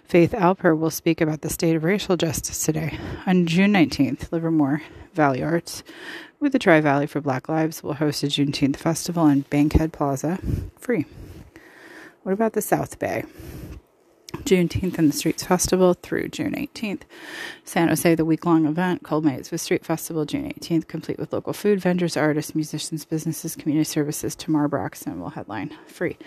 [0.04, 3.00] Faith Alpher will speak about the state of racial justice today.
[3.26, 4.84] On June 19th, Livermore
[5.16, 5.84] Valley Arts
[6.40, 10.40] with the Tri Valley for Black Lives will host a Juneteenth festival in Bankhead Plaza
[10.80, 11.06] free.
[12.24, 13.24] What about the South Bay?
[14.44, 17.02] Juneteenth in the Streets Festival through June 18th.
[17.66, 21.54] San Jose, the week long event culminates with Street Festival June 18th, complete with local
[21.54, 24.36] food vendors, artists, musicians, businesses, community services.
[24.36, 26.18] Tamar Braxton will headline free.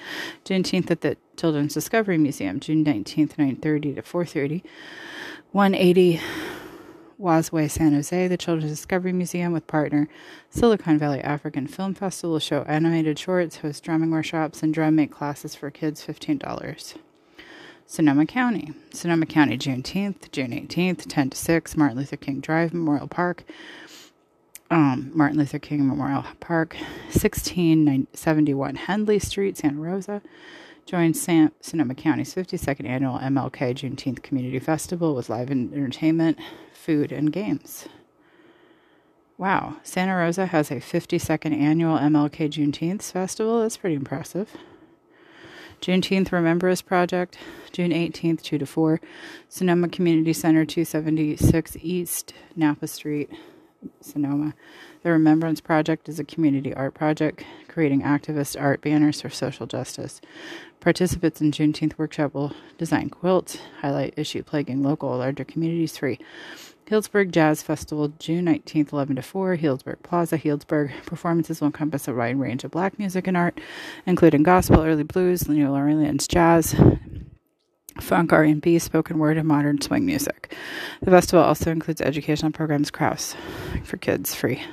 [0.45, 4.63] Juneteenth at the Children's Discovery Museum, June 19th, 9.30 to 4.30.
[5.53, 6.21] 180
[7.21, 10.09] Woz Way San Jose, the Children's Discovery Museum with partner
[10.49, 15.11] Silicon Valley African Film Festival will show animated shorts, host drumming workshops, and drum make
[15.11, 16.97] classes for kids $15.
[17.87, 18.73] Sonoma County.
[18.95, 23.45] Sonoma County, Juneteenth, June 18th, 10 to 6, Martin Luther King Drive, Memorial Park.
[24.71, 26.75] um, Martin Luther King Memorial Park,
[27.13, 30.23] 1671 Hendley Street, Santa Rosa.
[30.91, 36.37] Joined San- Sonoma County's 52nd annual MLK Juneteenth Community Festival with live entertainment,
[36.73, 37.87] food, and games.
[39.39, 43.61] Wow, Santa Rosa has a 52nd annual MLK Juneteenth Festival.
[43.61, 44.57] That's pretty impressive.
[45.81, 47.39] Juneteenth Remember Us Project,
[47.71, 49.01] June 18th, 2 to 4,
[49.49, 53.31] Sonoma Community Center, 276 East Napa Street,
[54.01, 54.55] Sonoma.
[55.03, 60.21] The Remembrance Project is a community art project creating activist art banners for social justice.
[60.81, 66.19] Participants in Juneteenth workshop will design quilts, highlight issue plaguing local larger communities free.
[66.87, 70.91] Healdsburg Jazz Festival, June 19th, 11 to 4, Healdsburg Plaza, Healdsburg.
[71.07, 73.61] Performances will encompass a wide range of black music and art,
[74.07, 76.75] including gospel, early blues, New Orleans jazz,
[78.11, 80.53] funk, R&B, spoken word, and modern swing music.
[81.01, 83.37] The festival also includes educational programs, crafts
[83.85, 84.65] for kids, free.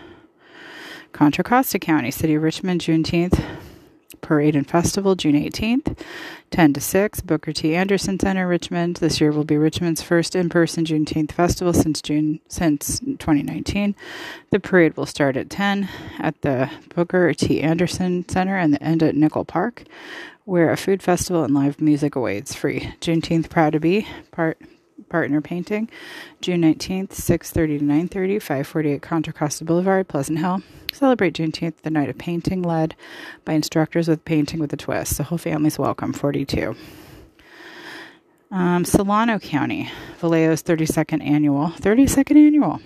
[1.12, 3.40] Contra Costa County, City of Richmond, Juneteenth,
[4.22, 6.00] Parade and Festival, June 18th,
[6.50, 7.76] 10 to 6, Booker T.
[7.76, 8.98] Anderson Center, Richmond.
[8.98, 13.96] This year will be Richmond's first in-person Juneteenth festival since June since 2019.
[14.50, 17.62] The parade will start at 10 at the Booker T.
[17.62, 19.84] Anderson Center and end at Nicholl Park,
[20.48, 22.56] where a food festival and live music awaits.
[22.56, 24.58] Free Juneteenth proud to be part
[25.10, 25.90] partner painting,
[26.42, 30.62] June 19th, 6:30 to 9:30, 548 Contra Costa Boulevard, Pleasant Hill.
[30.94, 32.96] Celebrate Juneteenth, the night of painting, led
[33.44, 35.18] by instructors with painting with a twist.
[35.18, 36.14] The whole family's welcome.
[36.14, 36.76] 42.
[38.50, 42.80] Um, Solano County, Vallejo's 32nd annual, 32nd annual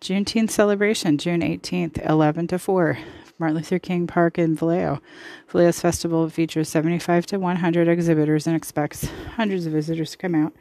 [0.00, 2.98] Juneteenth celebration, June 18th, 11 to 4.
[3.40, 5.00] Martin Luther King Park in Vallejo.
[5.48, 10.52] Vallejo's festival features 75 to 100 exhibitors and expects hundreds of visitors to come out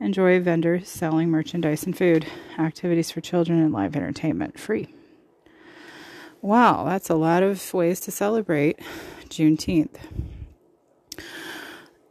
[0.00, 2.24] Enjoy vendors selling merchandise and food,
[2.56, 4.94] activities for children, and live entertainment free.
[6.40, 8.78] Wow, that's a lot of ways to celebrate
[9.28, 9.96] Juneteenth.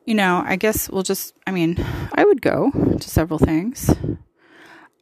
[0.03, 1.77] You know, I guess we'll just, I mean,
[2.11, 3.89] I would go to several things.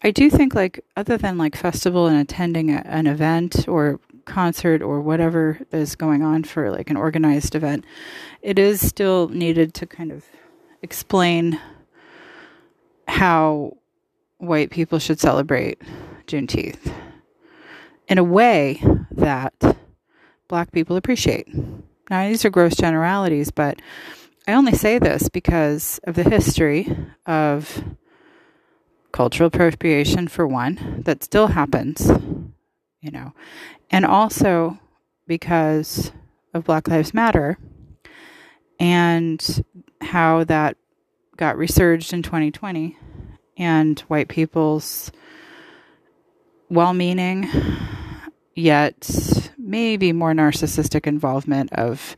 [0.03, 4.81] I do think, like, other than like festival and attending a, an event or concert
[4.81, 7.85] or whatever is going on for like an organized event,
[8.41, 10.25] it is still needed to kind of
[10.81, 11.59] explain
[13.07, 13.77] how
[14.37, 15.81] white people should celebrate
[16.27, 16.91] Juneteenth
[18.07, 19.53] in a way that
[20.47, 21.47] black people appreciate.
[22.09, 23.81] Now, these are gross generalities, but
[24.47, 26.95] I only say this because of the history
[27.25, 27.83] of
[29.11, 32.11] cultural appropriation, for one, that still happens,
[33.05, 33.33] you know,
[33.91, 34.79] and also
[35.27, 36.11] because
[36.55, 37.59] of Black Lives Matter
[38.79, 39.63] and
[40.01, 40.75] how that
[41.37, 42.97] got resurged in 2020
[43.57, 45.11] and white people's
[46.69, 47.47] well meaning,
[48.55, 52.15] yet maybe more narcissistic involvement of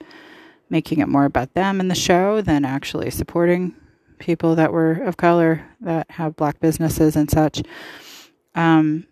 [0.69, 3.75] making it more about them in the show than actually supporting
[4.19, 7.61] people that were of color that have black businesses and such.
[8.55, 9.05] Um,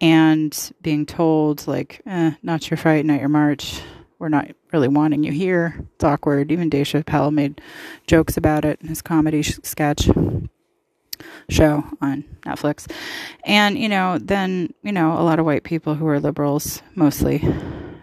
[0.00, 3.80] and being told, like, eh, not your fight, not your march,
[4.18, 5.86] we're not really wanting you here.
[5.94, 6.50] It's awkward.
[6.50, 7.60] Even Dave Chappelle made
[8.06, 10.08] jokes about it in his comedy sketch
[11.48, 12.90] show on Netflix.
[13.44, 17.38] And, you know, then, you know, a lot of white people who are liberals, mostly,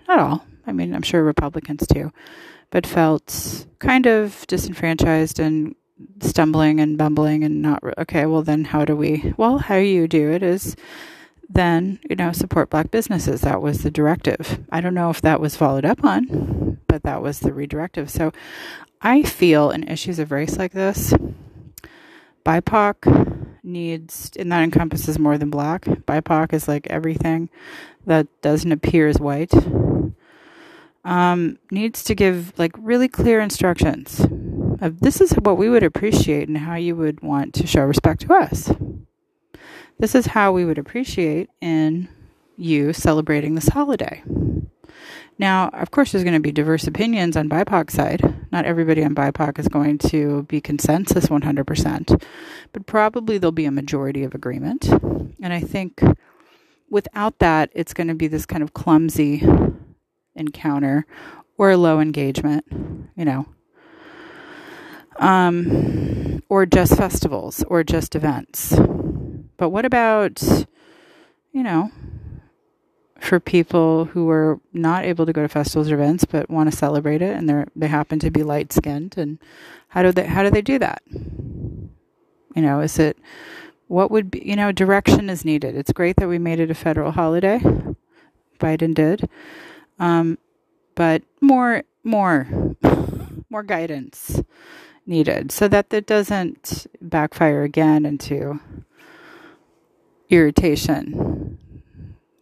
[0.08, 2.12] not all, I mean, I'm sure Republicans too,
[2.70, 5.76] but felt kind of disenfranchised and
[6.20, 10.32] stumbling and bumbling and not, okay, well, then how do we, well, how you do
[10.32, 10.76] it is
[11.54, 13.42] then, you know, support black businesses.
[13.42, 14.60] That was the directive.
[14.72, 18.10] I don't know if that was followed up on, but that was the redirective.
[18.10, 18.32] So
[19.02, 21.14] I feel in issues of race like this,
[22.46, 25.84] BIPOC needs, and that encompasses more than black.
[25.84, 27.50] BIPOC is like everything
[28.06, 29.54] that doesn't appear as white.
[31.04, 34.20] Um, needs to give like really clear instructions
[34.82, 38.22] of this is what we would appreciate and how you would want to show respect
[38.22, 38.72] to us.
[40.02, 42.10] This is how we would appreciate in
[42.58, 44.24] you celebrating this holiday.
[45.38, 48.48] Now, of course, there's going to be diverse opinions on BIPOC side.
[48.52, 52.24] Not everybody on BIPOC is going to be consensus 100%,
[52.74, 54.88] but probably there'll be a majority of agreement.
[54.88, 56.02] And I think
[56.90, 59.48] without that, it's going to be this kind of clumsy
[60.36, 61.06] encounter
[61.60, 62.66] or low engagement,
[63.16, 63.46] you know,
[65.18, 68.76] um, or just festivals or just events.
[69.62, 70.42] But what about,
[71.52, 71.92] you know,
[73.20, 76.76] for people who are not able to go to festivals or events but want to
[76.76, 79.38] celebrate it and they they happen to be light skinned and
[79.90, 81.04] how do they how do they do that
[82.56, 83.16] you know is it
[83.92, 85.76] what would be, you know, direction is needed.
[85.76, 87.60] It's great that we made it a federal holiday.
[88.58, 89.30] Biden did.
[90.00, 90.38] Um,
[90.96, 92.48] but more, more,
[93.50, 94.42] more guidance
[95.06, 98.62] needed so that it doesn't backfire again into
[100.32, 101.60] irritation,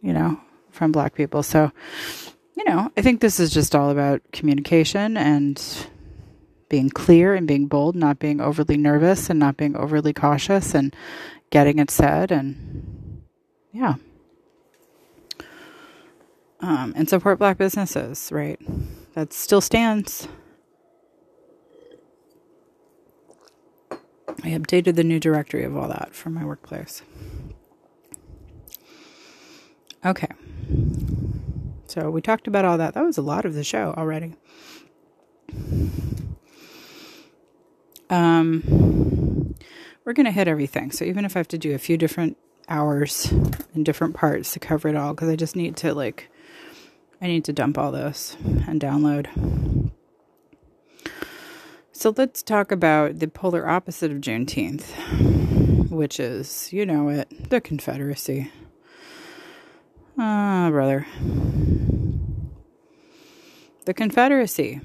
[0.00, 1.42] you know, from black people.
[1.42, 1.72] So,
[2.56, 5.62] you know, I think this is just all about communication and
[6.68, 10.94] being clear and being bold, not being overly nervous and not being overly cautious and
[11.50, 13.22] getting it said and
[13.72, 13.94] yeah.
[16.60, 18.60] Um, and support black businesses, right?
[19.14, 20.28] That still stands.
[24.42, 27.02] I updated the new directory of all that for my workplace.
[30.04, 30.28] Okay.
[31.86, 32.94] So we talked about all that.
[32.94, 34.36] That was a lot of the show already.
[38.08, 39.54] Um,
[40.04, 40.90] we're going to hit everything.
[40.90, 42.36] So even if I have to do a few different
[42.68, 43.30] hours
[43.74, 46.30] in different parts to cover it all, because I just need to, like,
[47.20, 49.90] I need to dump all this and download.
[51.92, 57.60] So let's talk about the polar opposite of Juneteenth, which is, you know it, the
[57.60, 58.50] Confederacy.
[60.22, 61.06] Ah, brother.
[63.86, 64.78] The Confederacy,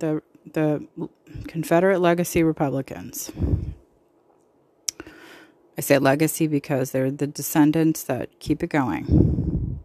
[0.00, 0.20] the
[0.52, 0.84] the
[1.46, 3.30] Confederate legacy Republicans.
[5.78, 9.78] I say legacy because they're the descendants that keep it going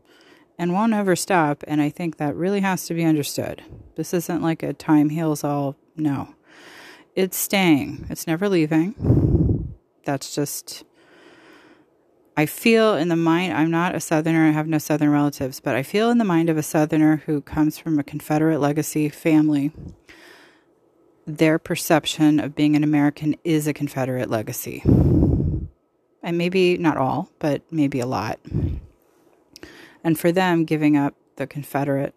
[0.58, 1.64] and won't ever stop.
[1.68, 3.62] And I think that really has to be understood.
[3.96, 5.76] This isn't like a time heals all.
[5.96, 6.34] No,
[7.16, 9.72] it's staying, it's never leaving.
[10.04, 10.84] That's just
[12.38, 15.76] I feel in the mind, I'm not a Southerner, I have no Southern relatives, but
[15.76, 19.72] I feel in the mind of a Southerner who comes from a Confederate legacy family,
[21.26, 24.84] their perception of being an American is a Confederate legacy.
[24.86, 28.40] And maybe not all, but maybe a lot.
[30.04, 32.16] And for them, giving up the Confederate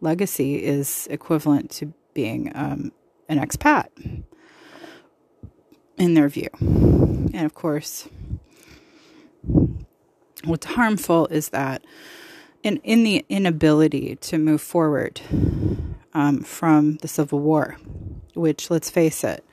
[0.00, 2.90] legacy is equivalent to being um,
[3.28, 3.88] an expat
[5.98, 6.48] in their view.
[6.60, 8.08] And of course,
[10.44, 11.84] What's harmful is that
[12.62, 15.20] in, in the inability to move forward
[16.14, 17.76] um, from the Civil War,
[18.34, 19.44] which, let's face it,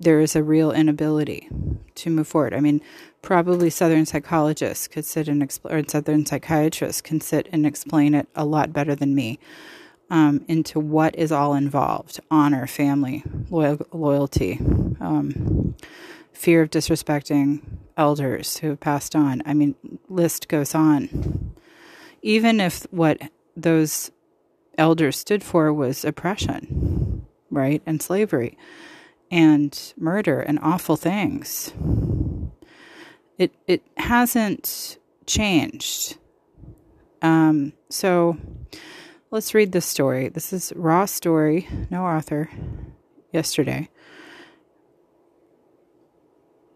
[0.00, 1.48] there is a real inability
[1.94, 2.54] to move forward.
[2.54, 2.80] I mean,
[3.22, 8.44] probably Southern psychologists could sit and explain, Southern psychiatrists can sit and explain it a
[8.44, 9.38] lot better than me
[10.10, 14.58] um, into what is all involved honor, family, loyal, loyalty,
[15.00, 15.74] um,
[16.34, 17.62] fear of disrespecting
[17.96, 19.42] elders who have passed on.
[19.46, 19.76] I mean,
[20.08, 21.54] list goes on.
[22.22, 23.18] Even if what
[23.56, 24.10] those
[24.76, 28.58] elders stood for was oppression, right, and slavery,
[29.30, 31.72] and murder and awful things,
[33.38, 36.18] it it hasn't changed.
[37.22, 38.36] Um, so
[39.30, 40.28] let's read this story.
[40.28, 42.50] This is raw story, no author.
[43.32, 43.88] Yesterday.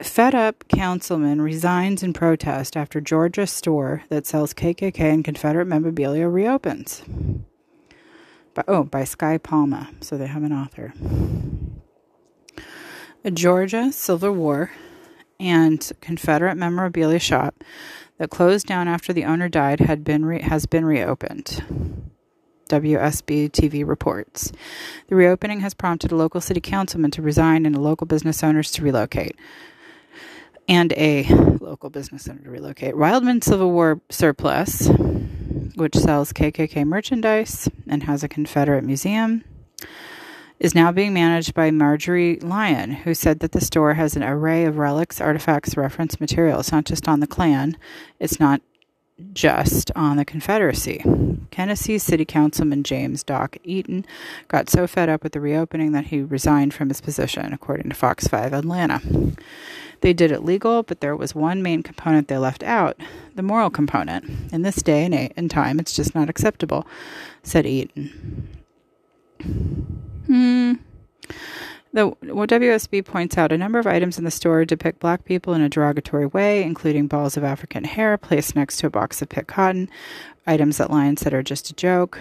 [0.01, 6.28] Fed up councilman resigns in protest after Georgia store that sells KKK and Confederate memorabilia
[6.28, 7.03] reopens.
[8.55, 10.94] By, oh, by Sky Palma, so they have an author.
[13.24, 14.70] A Georgia Civil War
[15.40, 17.64] and Confederate memorabilia shop
[18.18, 21.64] that closed down after the owner died had been re- has been reopened.
[22.68, 24.53] WSB TV reports.
[25.09, 28.70] The reopening has prompted a local city councilman to resign and a local business owners
[28.72, 29.36] to relocate
[30.69, 31.25] and a
[31.61, 32.97] local business center to relocate.
[32.97, 34.89] Wildman Civil War Surplus,
[35.75, 39.45] which sells KKK merchandise and has a Confederate museum,
[40.61, 44.64] is now being managed by Marjorie Lyon, who said that the store has an array
[44.64, 47.77] of relics, artifacts, reference materials, not just on the Klan.
[48.19, 48.61] It's not
[49.33, 51.03] just on the Confederacy.
[51.51, 54.05] Kennesaw City Councilman James Doc Eaton
[54.49, 57.95] got so fed up with the reopening that he resigned from his position, according to
[57.95, 59.01] Fox 5 Atlanta.
[60.01, 63.01] They did it legal, but there was one main component they left out
[63.34, 64.53] the moral component.
[64.53, 66.86] In this day and, age and time, it's just not acceptable,
[67.42, 68.49] said Eaton.
[70.26, 70.74] Hmm.
[71.92, 75.62] The WSB points out a number of items in the store depict black people in
[75.62, 79.49] a derogatory way, including balls of African hair placed next to a box of picked
[79.49, 79.88] cotton,
[80.46, 82.20] items that Lyon said are just a joke.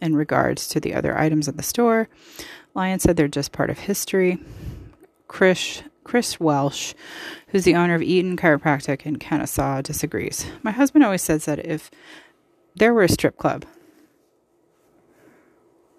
[0.00, 2.08] In regards to the other items in the store,
[2.74, 4.38] Lyon said they're just part of history.
[5.28, 6.94] Chris, Chris Welsh,
[7.48, 10.46] who's the owner of Eaton Chiropractic in Kennesaw, disagrees.
[10.62, 11.90] My husband always says that if
[12.76, 13.64] there were a strip club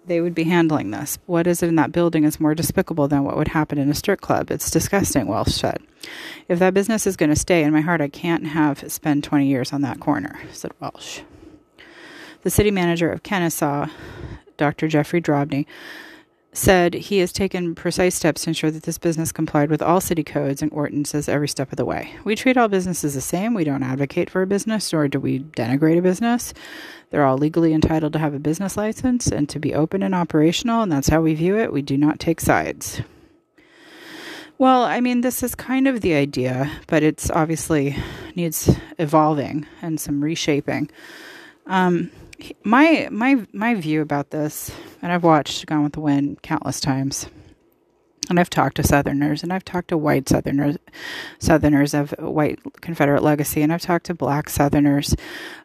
[0.06, 1.18] they would be handling this.
[1.26, 3.94] What is it in that building is more despicable than what would happen in a
[3.94, 4.50] strip club.
[4.50, 5.82] It's disgusting, Welsh said.
[6.48, 9.46] If that business is going to stay in my heart, I can't have spend 20
[9.46, 11.20] years on that corner, said Welsh.
[12.42, 13.88] The city manager of Kennesaw,
[14.56, 14.88] Dr.
[14.88, 15.66] Jeffrey Drobny,
[16.58, 20.24] said he has taken precise steps to ensure that this business complied with all city
[20.24, 22.12] codes and ordinances every step of the way.
[22.24, 23.54] We treat all businesses the same.
[23.54, 26.52] We don't advocate for a business, nor do we denigrate a business.
[27.10, 30.82] They're all legally entitled to have a business license and to be open and operational,
[30.82, 31.72] and that's how we view it.
[31.72, 33.00] We do not take sides.
[34.58, 37.96] Well, I mean, this is kind of the idea, but it's obviously
[38.34, 40.90] needs evolving and some reshaping.
[41.66, 42.10] Um,
[42.64, 44.70] my my my view about this,
[45.02, 47.28] and I've watched Gone with the Wind countless times,
[48.28, 50.76] and I've talked to Southerners, and I've talked to white Southerners,
[51.38, 55.16] Southerners of white Confederate legacy, and I've talked to Black Southerners,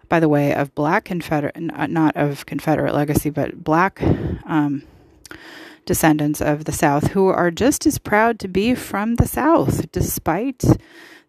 [0.10, 4.02] by the way, of Black Confederate, not of Confederate legacy, but Black.
[4.46, 4.84] Um,
[5.86, 10.64] descendants of the South who are just as proud to be from the South, despite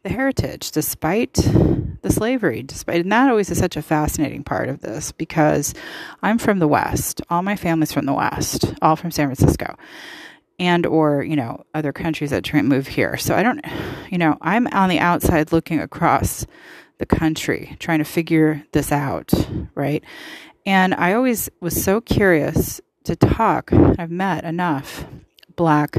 [0.02, 4.80] the heritage, despite the slavery, despite, and that always is such a fascinating part of
[4.80, 5.74] this because
[6.22, 7.22] I'm from the West.
[7.30, 9.76] All my family's from the West, all from San Francisco
[10.58, 13.64] and or you know other countries that try and move here so i don't
[14.10, 16.46] you know i'm on the outside looking across
[16.98, 19.32] the country trying to figure this out
[19.74, 20.04] right
[20.64, 25.06] and i always was so curious to talk i've met enough
[25.56, 25.98] black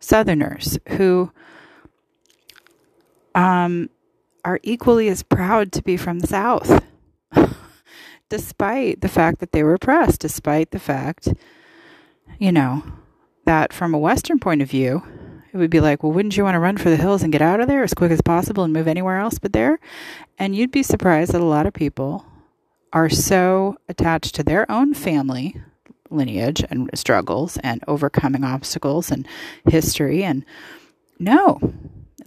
[0.00, 1.30] southerners who
[3.34, 3.88] um,
[4.44, 6.84] are equally as proud to be from the South,
[8.28, 11.28] despite the fact that they were oppressed, despite the fact,
[12.38, 12.82] you know,
[13.44, 15.02] that from a Western point of view,
[15.52, 17.42] it would be like, well, wouldn't you want to run for the hills and get
[17.42, 19.78] out of there as quick as possible and move anywhere else but there?
[20.38, 22.26] And you'd be surprised that a lot of people
[22.92, 25.60] are so attached to their own family
[26.10, 29.26] lineage and struggles and overcoming obstacles and
[29.66, 30.44] history and
[31.18, 31.60] no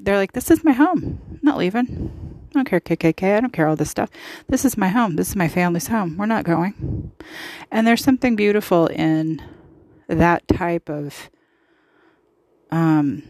[0.01, 1.19] they're like, this is my home.
[1.29, 2.11] I'm not leaving.
[2.49, 3.37] I don't care KKK.
[3.37, 4.09] I don't care all this stuff.
[4.47, 5.15] This is my home.
[5.15, 6.17] This is my family's home.
[6.17, 7.11] We're not going.
[7.69, 9.41] And there's something beautiful in
[10.07, 11.29] that type of
[12.71, 13.23] um,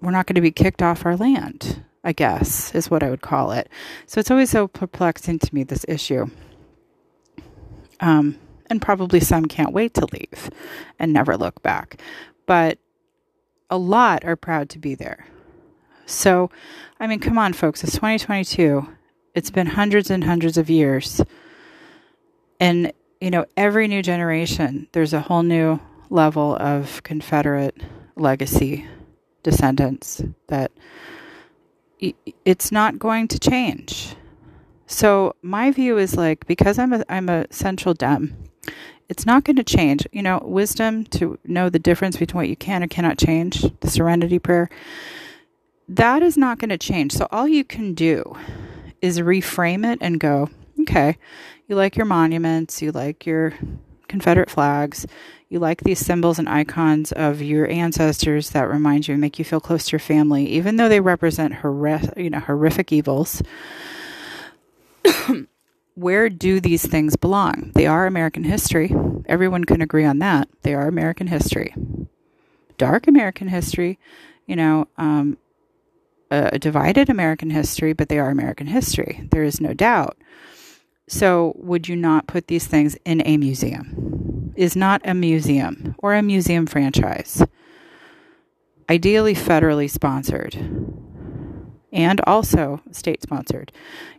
[0.00, 3.22] we're not going to be kicked off our land, I guess, is what I would
[3.22, 3.68] call it.
[4.06, 6.30] So it's always so perplexing to me, this issue.
[8.00, 8.38] Um,
[8.70, 10.50] and probably some can't wait to leave
[10.98, 12.00] and never look back
[12.48, 12.78] but
[13.70, 15.26] a lot are proud to be there.
[16.06, 16.50] So,
[16.98, 18.88] I mean, come on, folks, it's 2022.
[19.34, 21.20] It's been hundreds and hundreds of years.
[22.58, 22.90] And,
[23.20, 25.78] you know, every new generation, there's a whole new
[26.08, 27.76] level of Confederate
[28.16, 28.88] legacy
[29.42, 30.72] descendants that
[32.46, 34.16] it's not going to change.
[34.88, 38.48] So my view is like because I'm a I'm a central dem
[39.08, 40.06] it's not going to change.
[40.12, 43.90] You know, wisdom to know the difference between what you can and cannot change, the
[43.90, 44.68] serenity prayer,
[45.88, 47.12] that is not going to change.
[47.12, 48.36] So all you can do
[49.00, 51.16] is reframe it and go, okay,
[51.66, 53.54] you like your monuments, you like your
[54.08, 55.06] Confederate flags,
[55.48, 59.44] you like these symbols and icons of your ancestors that remind you and make you
[59.44, 63.42] feel close to your family, even though they represent horrific, you know, horrific evils
[65.94, 67.72] where do these things belong?
[67.74, 68.94] They are American history.
[69.26, 70.48] Everyone can agree on that.
[70.62, 71.74] They are American history.
[72.76, 73.98] Dark American history,
[74.46, 75.36] you know, um,
[76.30, 79.26] a divided American history, but they are American history.
[79.30, 80.16] There is no doubt.
[81.08, 84.52] So, would you not put these things in a museum?
[84.56, 87.42] Is not a museum or a museum franchise.
[88.90, 90.54] Ideally, federally sponsored
[91.92, 93.72] and also state sponsored.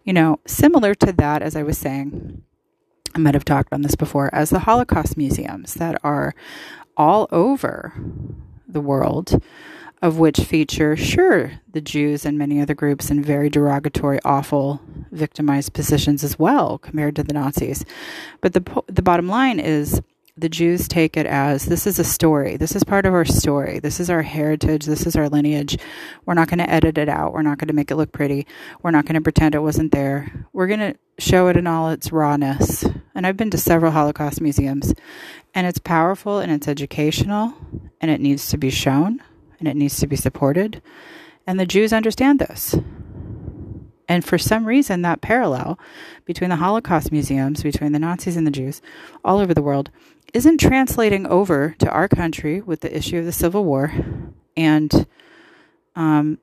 [0.03, 2.41] You know, similar to that, as I was saying,
[3.15, 6.33] I might have talked on this before, as the Holocaust museums that are
[6.95, 7.93] all over
[8.67, 9.41] the world,
[10.01, 15.73] of which feature, sure, the Jews and many other groups in very derogatory, awful, victimized
[15.73, 17.83] positions as well compared to the Nazis.
[18.41, 20.01] But the, the bottom line is
[20.39, 22.57] the Jews take it as this is a story.
[22.57, 23.79] This is part of our story.
[23.79, 24.85] This is our heritage.
[24.85, 25.77] This is our lineage.
[26.25, 27.33] We're not going to edit it out.
[27.33, 28.47] We're not going to make it look pretty.
[28.81, 30.47] We're not going to pretend it wasn't there.
[30.53, 32.85] We're going to show it in all its rawness.
[33.13, 34.93] And I've been to several Holocaust museums,
[35.53, 37.53] and it's powerful and it's educational,
[37.99, 39.21] and it needs to be shown
[39.59, 40.81] and it needs to be supported.
[41.45, 42.75] And the Jews understand this.
[44.07, 45.77] And for some reason, that parallel
[46.25, 48.81] between the Holocaust museums, between the Nazis and the Jews
[49.23, 49.91] all over the world,
[50.33, 53.93] isn't translating over to our country with the issue of the Civil War
[54.55, 55.07] and
[55.95, 56.39] um,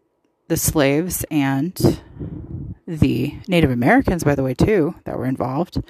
[0.49, 2.01] the slaves and
[2.87, 5.83] the Native Americans, by the way, too, that were involved,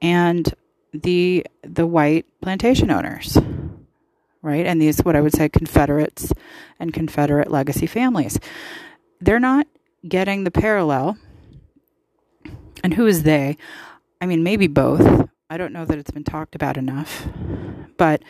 [0.00, 0.52] and
[0.92, 3.36] the the white plantation owners,
[4.42, 4.64] right?
[4.64, 6.32] And these what I would say Confederates
[6.78, 8.38] and Confederate legacy families.
[9.20, 9.66] They're not
[10.06, 11.16] getting the parallel.
[12.82, 13.56] And who is they?
[14.20, 15.28] I mean, maybe both.
[15.50, 17.28] I don't know that it's been talked about enough.
[17.96, 18.22] But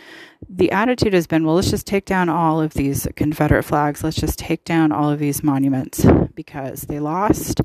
[0.48, 4.02] the attitude has been well, let's just take down all of these Confederate flags.
[4.02, 6.04] Let's just take down all of these monuments
[6.34, 7.60] because they lost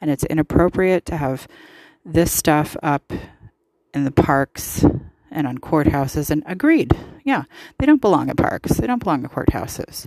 [0.00, 1.46] and it's inappropriate to have
[2.04, 3.12] this stuff up
[3.92, 4.84] in the parks
[5.30, 6.30] and on courthouses.
[6.30, 6.92] And agreed.
[7.24, 7.44] Yeah,
[7.78, 10.06] they don't belong at parks, they don't belong at courthouses.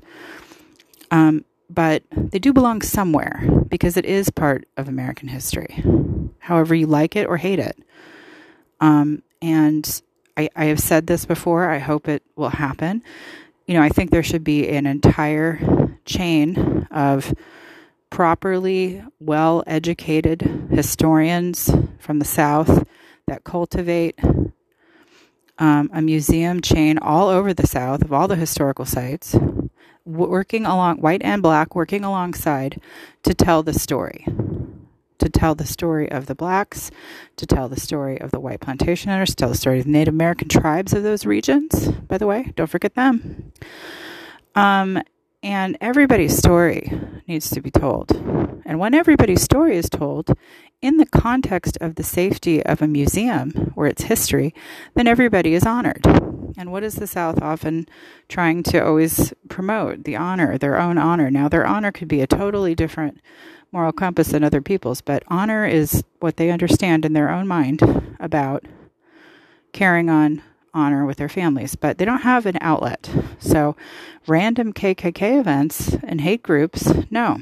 [1.11, 5.83] Um, but they do belong somewhere because it is part of American history,
[6.39, 7.77] however you like it or hate it.
[8.79, 10.01] Um, and
[10.35, 13.03] I, I have said this before, I hope it will happen.
[13.65, 17.33] You know, I think there should be an entire chain of
[18.09, 21.69] properly well educated historians
[21.99, 22.87] from the South
[23.27, 24.17] that cultivate
[25.59, 29.35] um, a museum chain all over the South of all the historical sites
[30.07, 32.81] working along, white and black, working alongside
[33.23, 34.25] to tell the story.
[35.19, 36.91] To tell the story of the blacks,
[37.37, 39.91] to tell the story of the white plantation owners, to tell the story of the
[39.91, 43.51] Native American tribes of those regions, by the way, don't forget them.
[44.53, 45.01] Um,
[45.41, 46.91] and everybody's story
[47.27, 48.11] needs to be told.
[48.65, 50.31] And when everybody's story is told
[50.81, 54.53] in the context of the safety of a museum or its history,
[54.93, 56.05] then everybody is honored.
[56.57, 57.87] And what is the South often
[58.27, 60.03] trying to always promote?
[60.03, 61.29] The honor, their own honor.
[61.29, 63.21] Now, their honor could be a totally different
[63.71, 67.81] moral compass than other people's, but honor is what they understand in their own mind
[68.19, 68.65] about
[69.73, 70.41] carrying on
[70.73, 73.09] honor with their families, but they don't have an outlet.
[73.39, 73.75] So,
[74.27, 77.39] random KKK events and hate groups, no.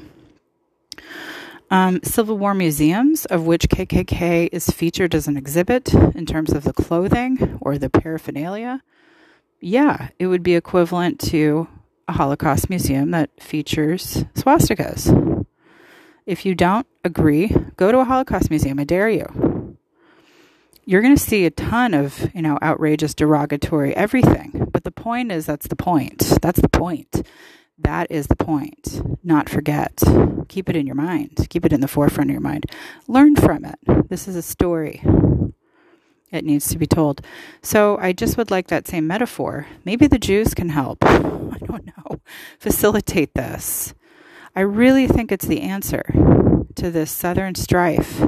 [1.71, 6.63] Um, Civil War museums, of which KKK is featured as an exhibit in terms of
[6.63, 8.83] the clothing or the paraphernalia,
[9.59, 11.67] yeah, it would be equivalent to
[12.07, 15.24] a Holocaust museum that features swastikas.
[16.25, 18.79] If you don't agree, go to a Holocaust museum.
[18.79, 19.77] I dare you.
[20.85, 24.69] You're going to see a ton of, you know, outrageous, derogatory everything.
[24.71, 26.19] But the point is that's the point.
[26.41, 27.25] That's the point.
[27.77, 29.01] That is the point.
[29.23, 30.01] Not forget.
[30.47, 31.47] Keep it in your mind.
[31.49, 32.65] Keep it in the forefront of your mind.
[33.07, 34.09] Learn from it.
[34.09, 35.01] This is a story.
[36.31, 37.21] It needs to be told.
[37.61, 39.67] So I just would like that same metaphor.
[39.85, 40.99] Maybe the Jews can help.
[41.05, 42.19] I don't know.
[42.59, 43.93] Facilitate this.
[44.55, 46.03] I really think it's the answer
[46.75, 48.23] to this Southern strife.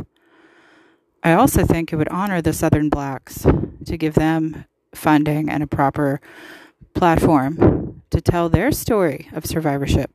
[1.23, 3.45] I also think it would honor the Southern blacks
[3.85, 6.19] to give them funding and a proper
[6.93, 10.11] platform to tell their story of survivorship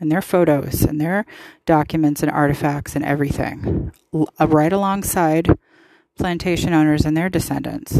[0.00, 1.24] and their photos and their
[1.66, 5.56] documents and artifacts and everything uh, right alongside
[6.16, 7.96] plantation owners and their descendants,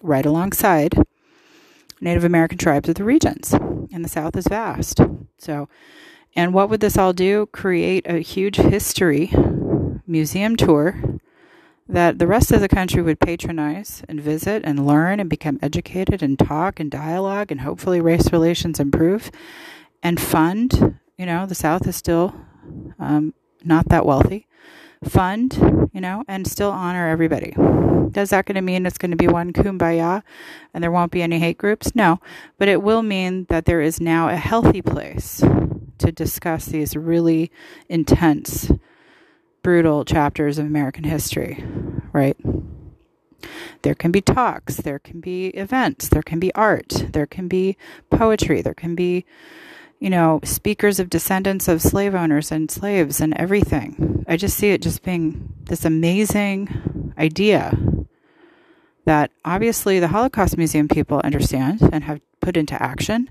[0.00, 0.94] right alongside
[2.00, 3.52] Native American tribes of the regions.
[3.52, 5.00] And the South is vast.
[5.38, 5.68] So,
[6.34, 7.46] and what would this all do?
[7.46, 9.32] Create a huge history
[10.06, 11.20] museum tour
[11.88, 16.22] that the rest of the country would patronize and visit and learn and become educated
[16.22, 19.30] and talk and dialogue and hopefully race relations improve
[20.02, 20.98] and fund.
[21.18, 22.34] You know, the South is still
[22.98, 24.46] um, not that wealthy
[25.04, 27.54] fund, you know, and still honor everybody.
[28.10, 30.22] Does that going to mean it's going to be one kumbaya
[30.72, 31.94] and there won't be any hate groups?
[31.94, 32.20] No,
[32.58, 35.42] but it will mean that there is now a healthy place
[36.02, 37.50] to discuss these really
[37.88, 38.70] intense,
[39.62, 41.64] brutal chapters of American history,
[42.12, 42.36] right?
[43.82, 47.76] There can be talks, there can be events, there can be art, there can be
[48.10, 49.24] poetry, there can be
[50.02, 54.24] you know, speakers of descendants of slave owners and slaves and everything.
[54.26, 57.78] I just see it just being this amazing idea
[59.04, 63.30] that obviously the Holocaust Museum people understand and have put into action.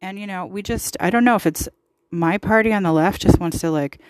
[0.00, 1.68] And, you know, we just, I don't know if it's
[2.10, 4.00] my party on the left just wants to like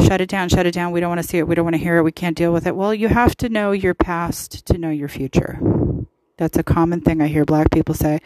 [0.00, 0.92] shut it down, shut it down.
[0.92, 1.48] We don't want to see it.
[1.48, 2.02] We don't want to hear it.
[2.02, 2.76] We can't deal with it.
[2.76, 5.58] Well, you have to know your past to know your future.
[6.38, 8.20] That's a common thing I hear black people say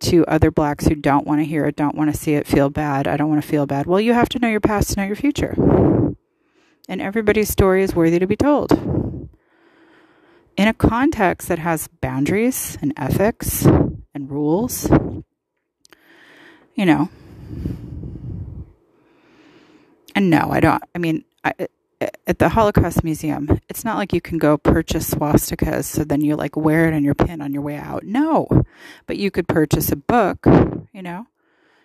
[0.00, 2.68] to other blacks who don't want to hear it, don't want to see it, feel
[2.68, 3.06] bad.
[3.06, 3.86] I don't want to feel bad.
[3.86, 5.54] Well, you have to know your past to know your future.
[6.88, 8.72] And everybody's story is worthy to be told.
[10.56, 14.88] In a context that has boundaries and ethics and rules,
[16.74, 17.10] you know.
[20.14, 20.82] And no, I don't.
[20.94, 21.52] I mean, I,
[22.26, 26.36] at the Holocaust Museum, it's not like you can go purchase swastikas so then you
[26.36, 28.04] like wear it on your pin on your way out.
[28.04, 28.48] No.
[29.06, 30.46] But you could purchase a book,
[30.92, 31.26] you know.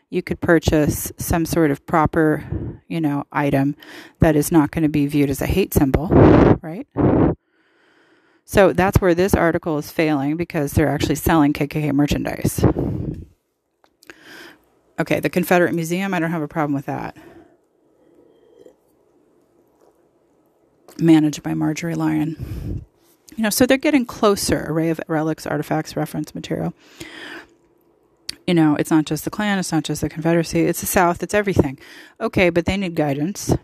[0.10, 3.76] you could purchase some sort of proper, you know, item
[4.20, 6.08] that is not going to be viewed as a hate symbol,
[6.62, 6.88] right?
[8.46, 12.66] So that's where this article is failing because they're actually selling KKK merchandise.
[15.00, 17.16] Okay, the Confederate Museum, I don't have a problem with that.
[20.98, 22.84] Managed by Marjorie Lyon.
[23.36, 24.66] You know, so they're getting closer.
[24.68, 26.74] Array of relics, artifacts, reference material.
[28.46, 31.24] You know, it's not just the Klan, it's not just the Confederacy, it's the South,
[31.24, 31.80] it's everything.
[32.20, 33.56] Okay, but they need guidance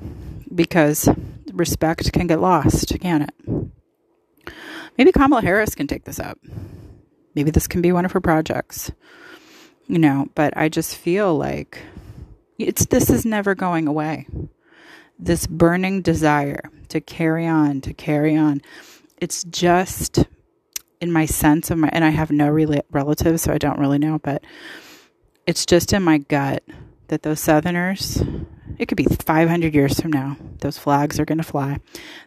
[0.53, 1.09] because
[1.51, 4.53] respect can get lost, can it?
[4.97, 6.39] Maybe Kamala Harris can take this up.
[7.33, 8.91] Maybe this can be one of her projects.
[9.87, 11.79] You know, but I just feel like
[12.57, 14.27] it's this is never going away.
[15.19, 18.61] This burning desire to carry on, to carry on.
[19.17, 20.25] It's just
[20.99, 23.99] in my sense of my, and I have no rela- relatives, so I don't really
[23.99, 24.43] know, but
[25.45, 26.63] it's just in my gut
[27.07, 28.21] that those Southerners,
[28.77, 31.79] it could be 500 years from now, those flags are going to fly.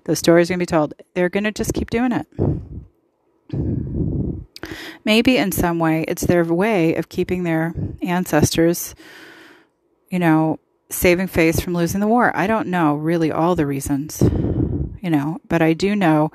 [0.05, 0.95] Those stories are going to be told.
[1.15, 2.27] They're going to just keep doing it.
[5.05, 8.95] Maybe in some way it's their way of keeping their ancestors,
[10.11, 10.59] you know,
[10.91, 12.35] saving face from losing the war.
[12.37, 16.31] I don't know really all the reasons, you know, but I do know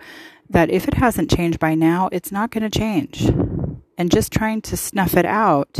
[0.49, 3.28] that if it hasn't changed by now, it's not going to change.
[3.97, 5.80] And just trying to snuff it out,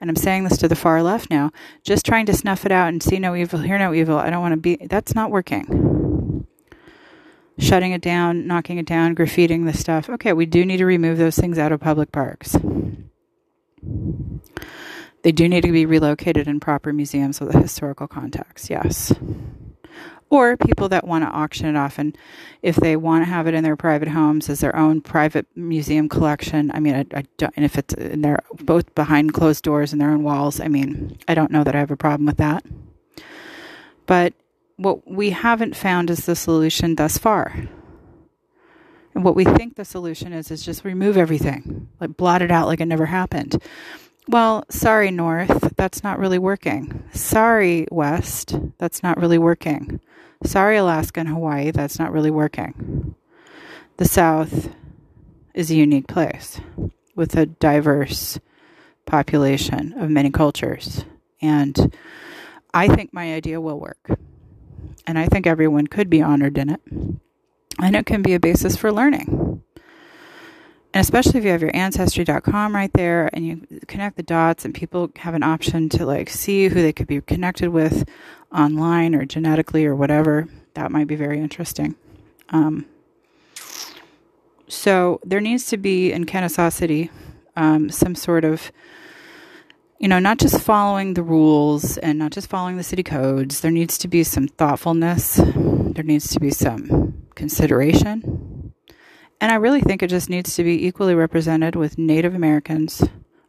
[0.00, 1.52] and I'm saying this to the far left now,
[1.84, 4.40] just trying to snuff it out and see no evil, hear no evil, I don't
[4.40, 5.91] want to be, that's not working.
[7.58, 10.08] Shutting it down, knocking it down, graffitiing the stuff.
[10.08, 12.56] Okay, we do need to remove those things out of public parks.
[15.22, 19.14] They do need to be relocated in proper museums with a historical context, yes.
[20.30, 22.16] Or people that want to auction it off, and
[22.62, 26.08] if they want to have it in their private homes as their own private museum
[26.08, 29.92] collection, I mean, I, I don't, and if it's in their both behind closed doors
[29.92, 32.38] and their own walls, I mean, I don't know that I have a problem with
[32.38, 32.64] that.
[34.06, 34.32] But
[34.76, 37.54] what we haven't found is the solution thus far.
[39.14, 42.66] And what we think the solution is is just remove everything, like blot it out
[42.66, 43.62] like it never happened.
[44.28, 47.02] Well, sorry, North, that's not really working.
[47.12, 50.00] Sorry, West, that's not really working.
[50.44, 53.14] Sorry, Alaska and Hawaii, that's not really working.
[53.96, 54.70] The South
[55.54, 56.60] is a unique place
[57.14, 58.38] with a diverse
[59.04, 61.04] population of many cultures.
[61.42, 61.94] And
[62.72, 64.18] I think my idea will work.
[65.06, 66.80] And I think everyone could be honored in it.
[67.80, 69.62] And it can be a basis for learning
[70.94, 74.74] and especially if you have your ancestry.com right there and you connect the dots and
[74.74, 78.08] people have an option to like see who they could be connected with
[78.52, 81.94] online or genetically or whatever that might be very interesting
[82.50, 82.84] um,
[84.68, 87.10] so there needs to be in kennesaw city
[87.56, 88.70] um, some sort of
[90.02, 93.60] you know not just following the rules and not just following the city codes.
[93.60, 95.36] There needs to be some thoughtfulness.
[95.36, 98.74] There needs to be some consideration.
[99.40, 103.04] And I really think it just needs to be equally represented with Native Americans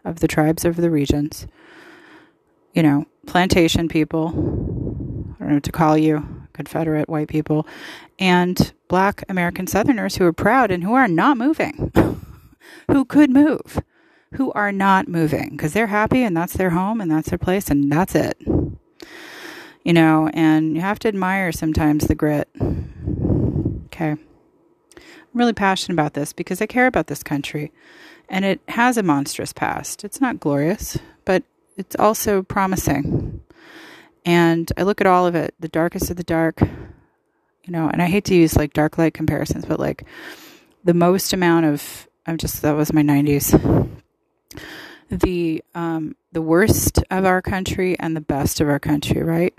[0.06, 1.48] of the tribes of the regions.
[2.74, 7.66] You know, plantation people, I don't know what to call you, Confederate white people,
[8.20, 11.92] and black American Southerners who are proud and who are not moving,
[12.92, 13.82] who could move,
[14.34, 17.70] who are not moving because they're happy and that's their home and that's their place
[17.70, 18.38] and that's it.
[19.84, 22.50] You know, and you have to admire sometimes the grit.
[23.86, 24.12] Okay.
[24.12, 27.72] I'm really passionate about this because I care about this country.
[28.30, 30.04] And it has a monstrous past.
[30.04, 31.44] It's not glorious, but
[31.76, 33.42] it's also promising.
[34.26, 38.02] And I look at all of it, the darkest of the dark, you know, and
[38.02, 40.06] I hate to use like dark light comparisons, but like
[40.84, 44.02] the most amount of I'm just that was my 90s.
[45.10, 49.54] The um the worst of our country and the best of our country, right?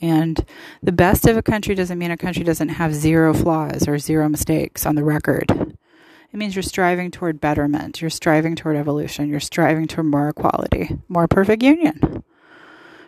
[0.00, 0.44] And
[0.82, 4.28] the best of a country doesn't mean a country doesn't have zero flaws or zero
[4.28, 5.50] mistakes on the record.
[5.50, 10.98] It means you're striving toward betterment, you're striving toward evolution, you're striving toward more equality,
[11.08, 12.22] more perfect union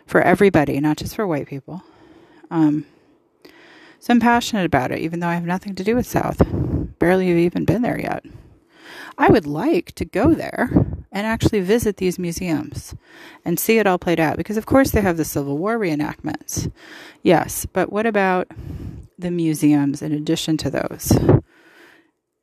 [0.05, 1.83] for everybody, not just for white people.
[2.49, 2.85] Um,
[3.99, 6.41] so I'm passionate about it, even though I have nothing to do with South.
[6.99, 8.25] Barely have even been there yet.
[9.17, 10.69] I would like to go there
[11.11, 12.95] and actually visit these museums
[13.43, 16.71] and see it all played out because, of course, they have the Civil War reenactments.
[17.21, 18.47] Yes, but what about
[19.19, 21.11] the museums in addition to those?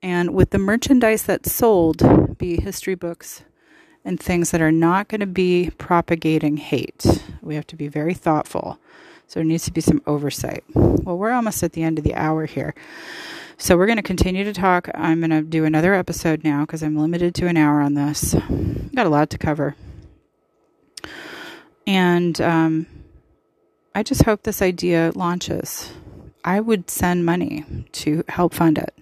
[0.02, 3.42] And with the merchandise that's sold, be history books
[4.04, 8.14] and things that are not going to be propagating hate, we have to be very
[8.14, 8.78] thoughtful.
[9.26, 10.64] So there needs to be some oversight.
[10.74, 12.74] Well, we're almost at the end of the hour here.
[13.60, 14.88] So we're going to continue to talk.
[14.94, 18.36] I'm going to do another episode now because I'm limited to an hour on this.
[18.94, 19.74] Got a lot to cover.
[21.84, 22.86] And um,
[23.96, 25.92] I just hope this idea launches.
[26.44, 28.94] I would send money to help fund it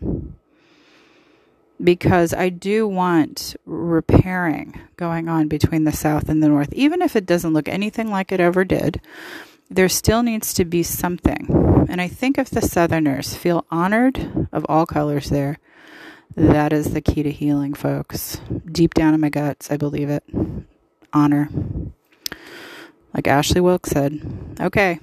[1.83, 6.73] because I do want repairing going on between the South and the North.
[6.73, 9.03] Even if it doesn't look anything like it ever did,
[9.71, 11.87] there still needs to be something.
[11.89, 15.59] And I think if the Southerners feel honored of all colors there,
[16.35, 18.41] that is the key to healing, folks.
[18.67, 20.25] Deep down in my guts, I believe it.
[21.13, 21.49] Honor.
[23.15, 24.57] Like Ashley Wilkes said.
[24.61, 24.99] Okay.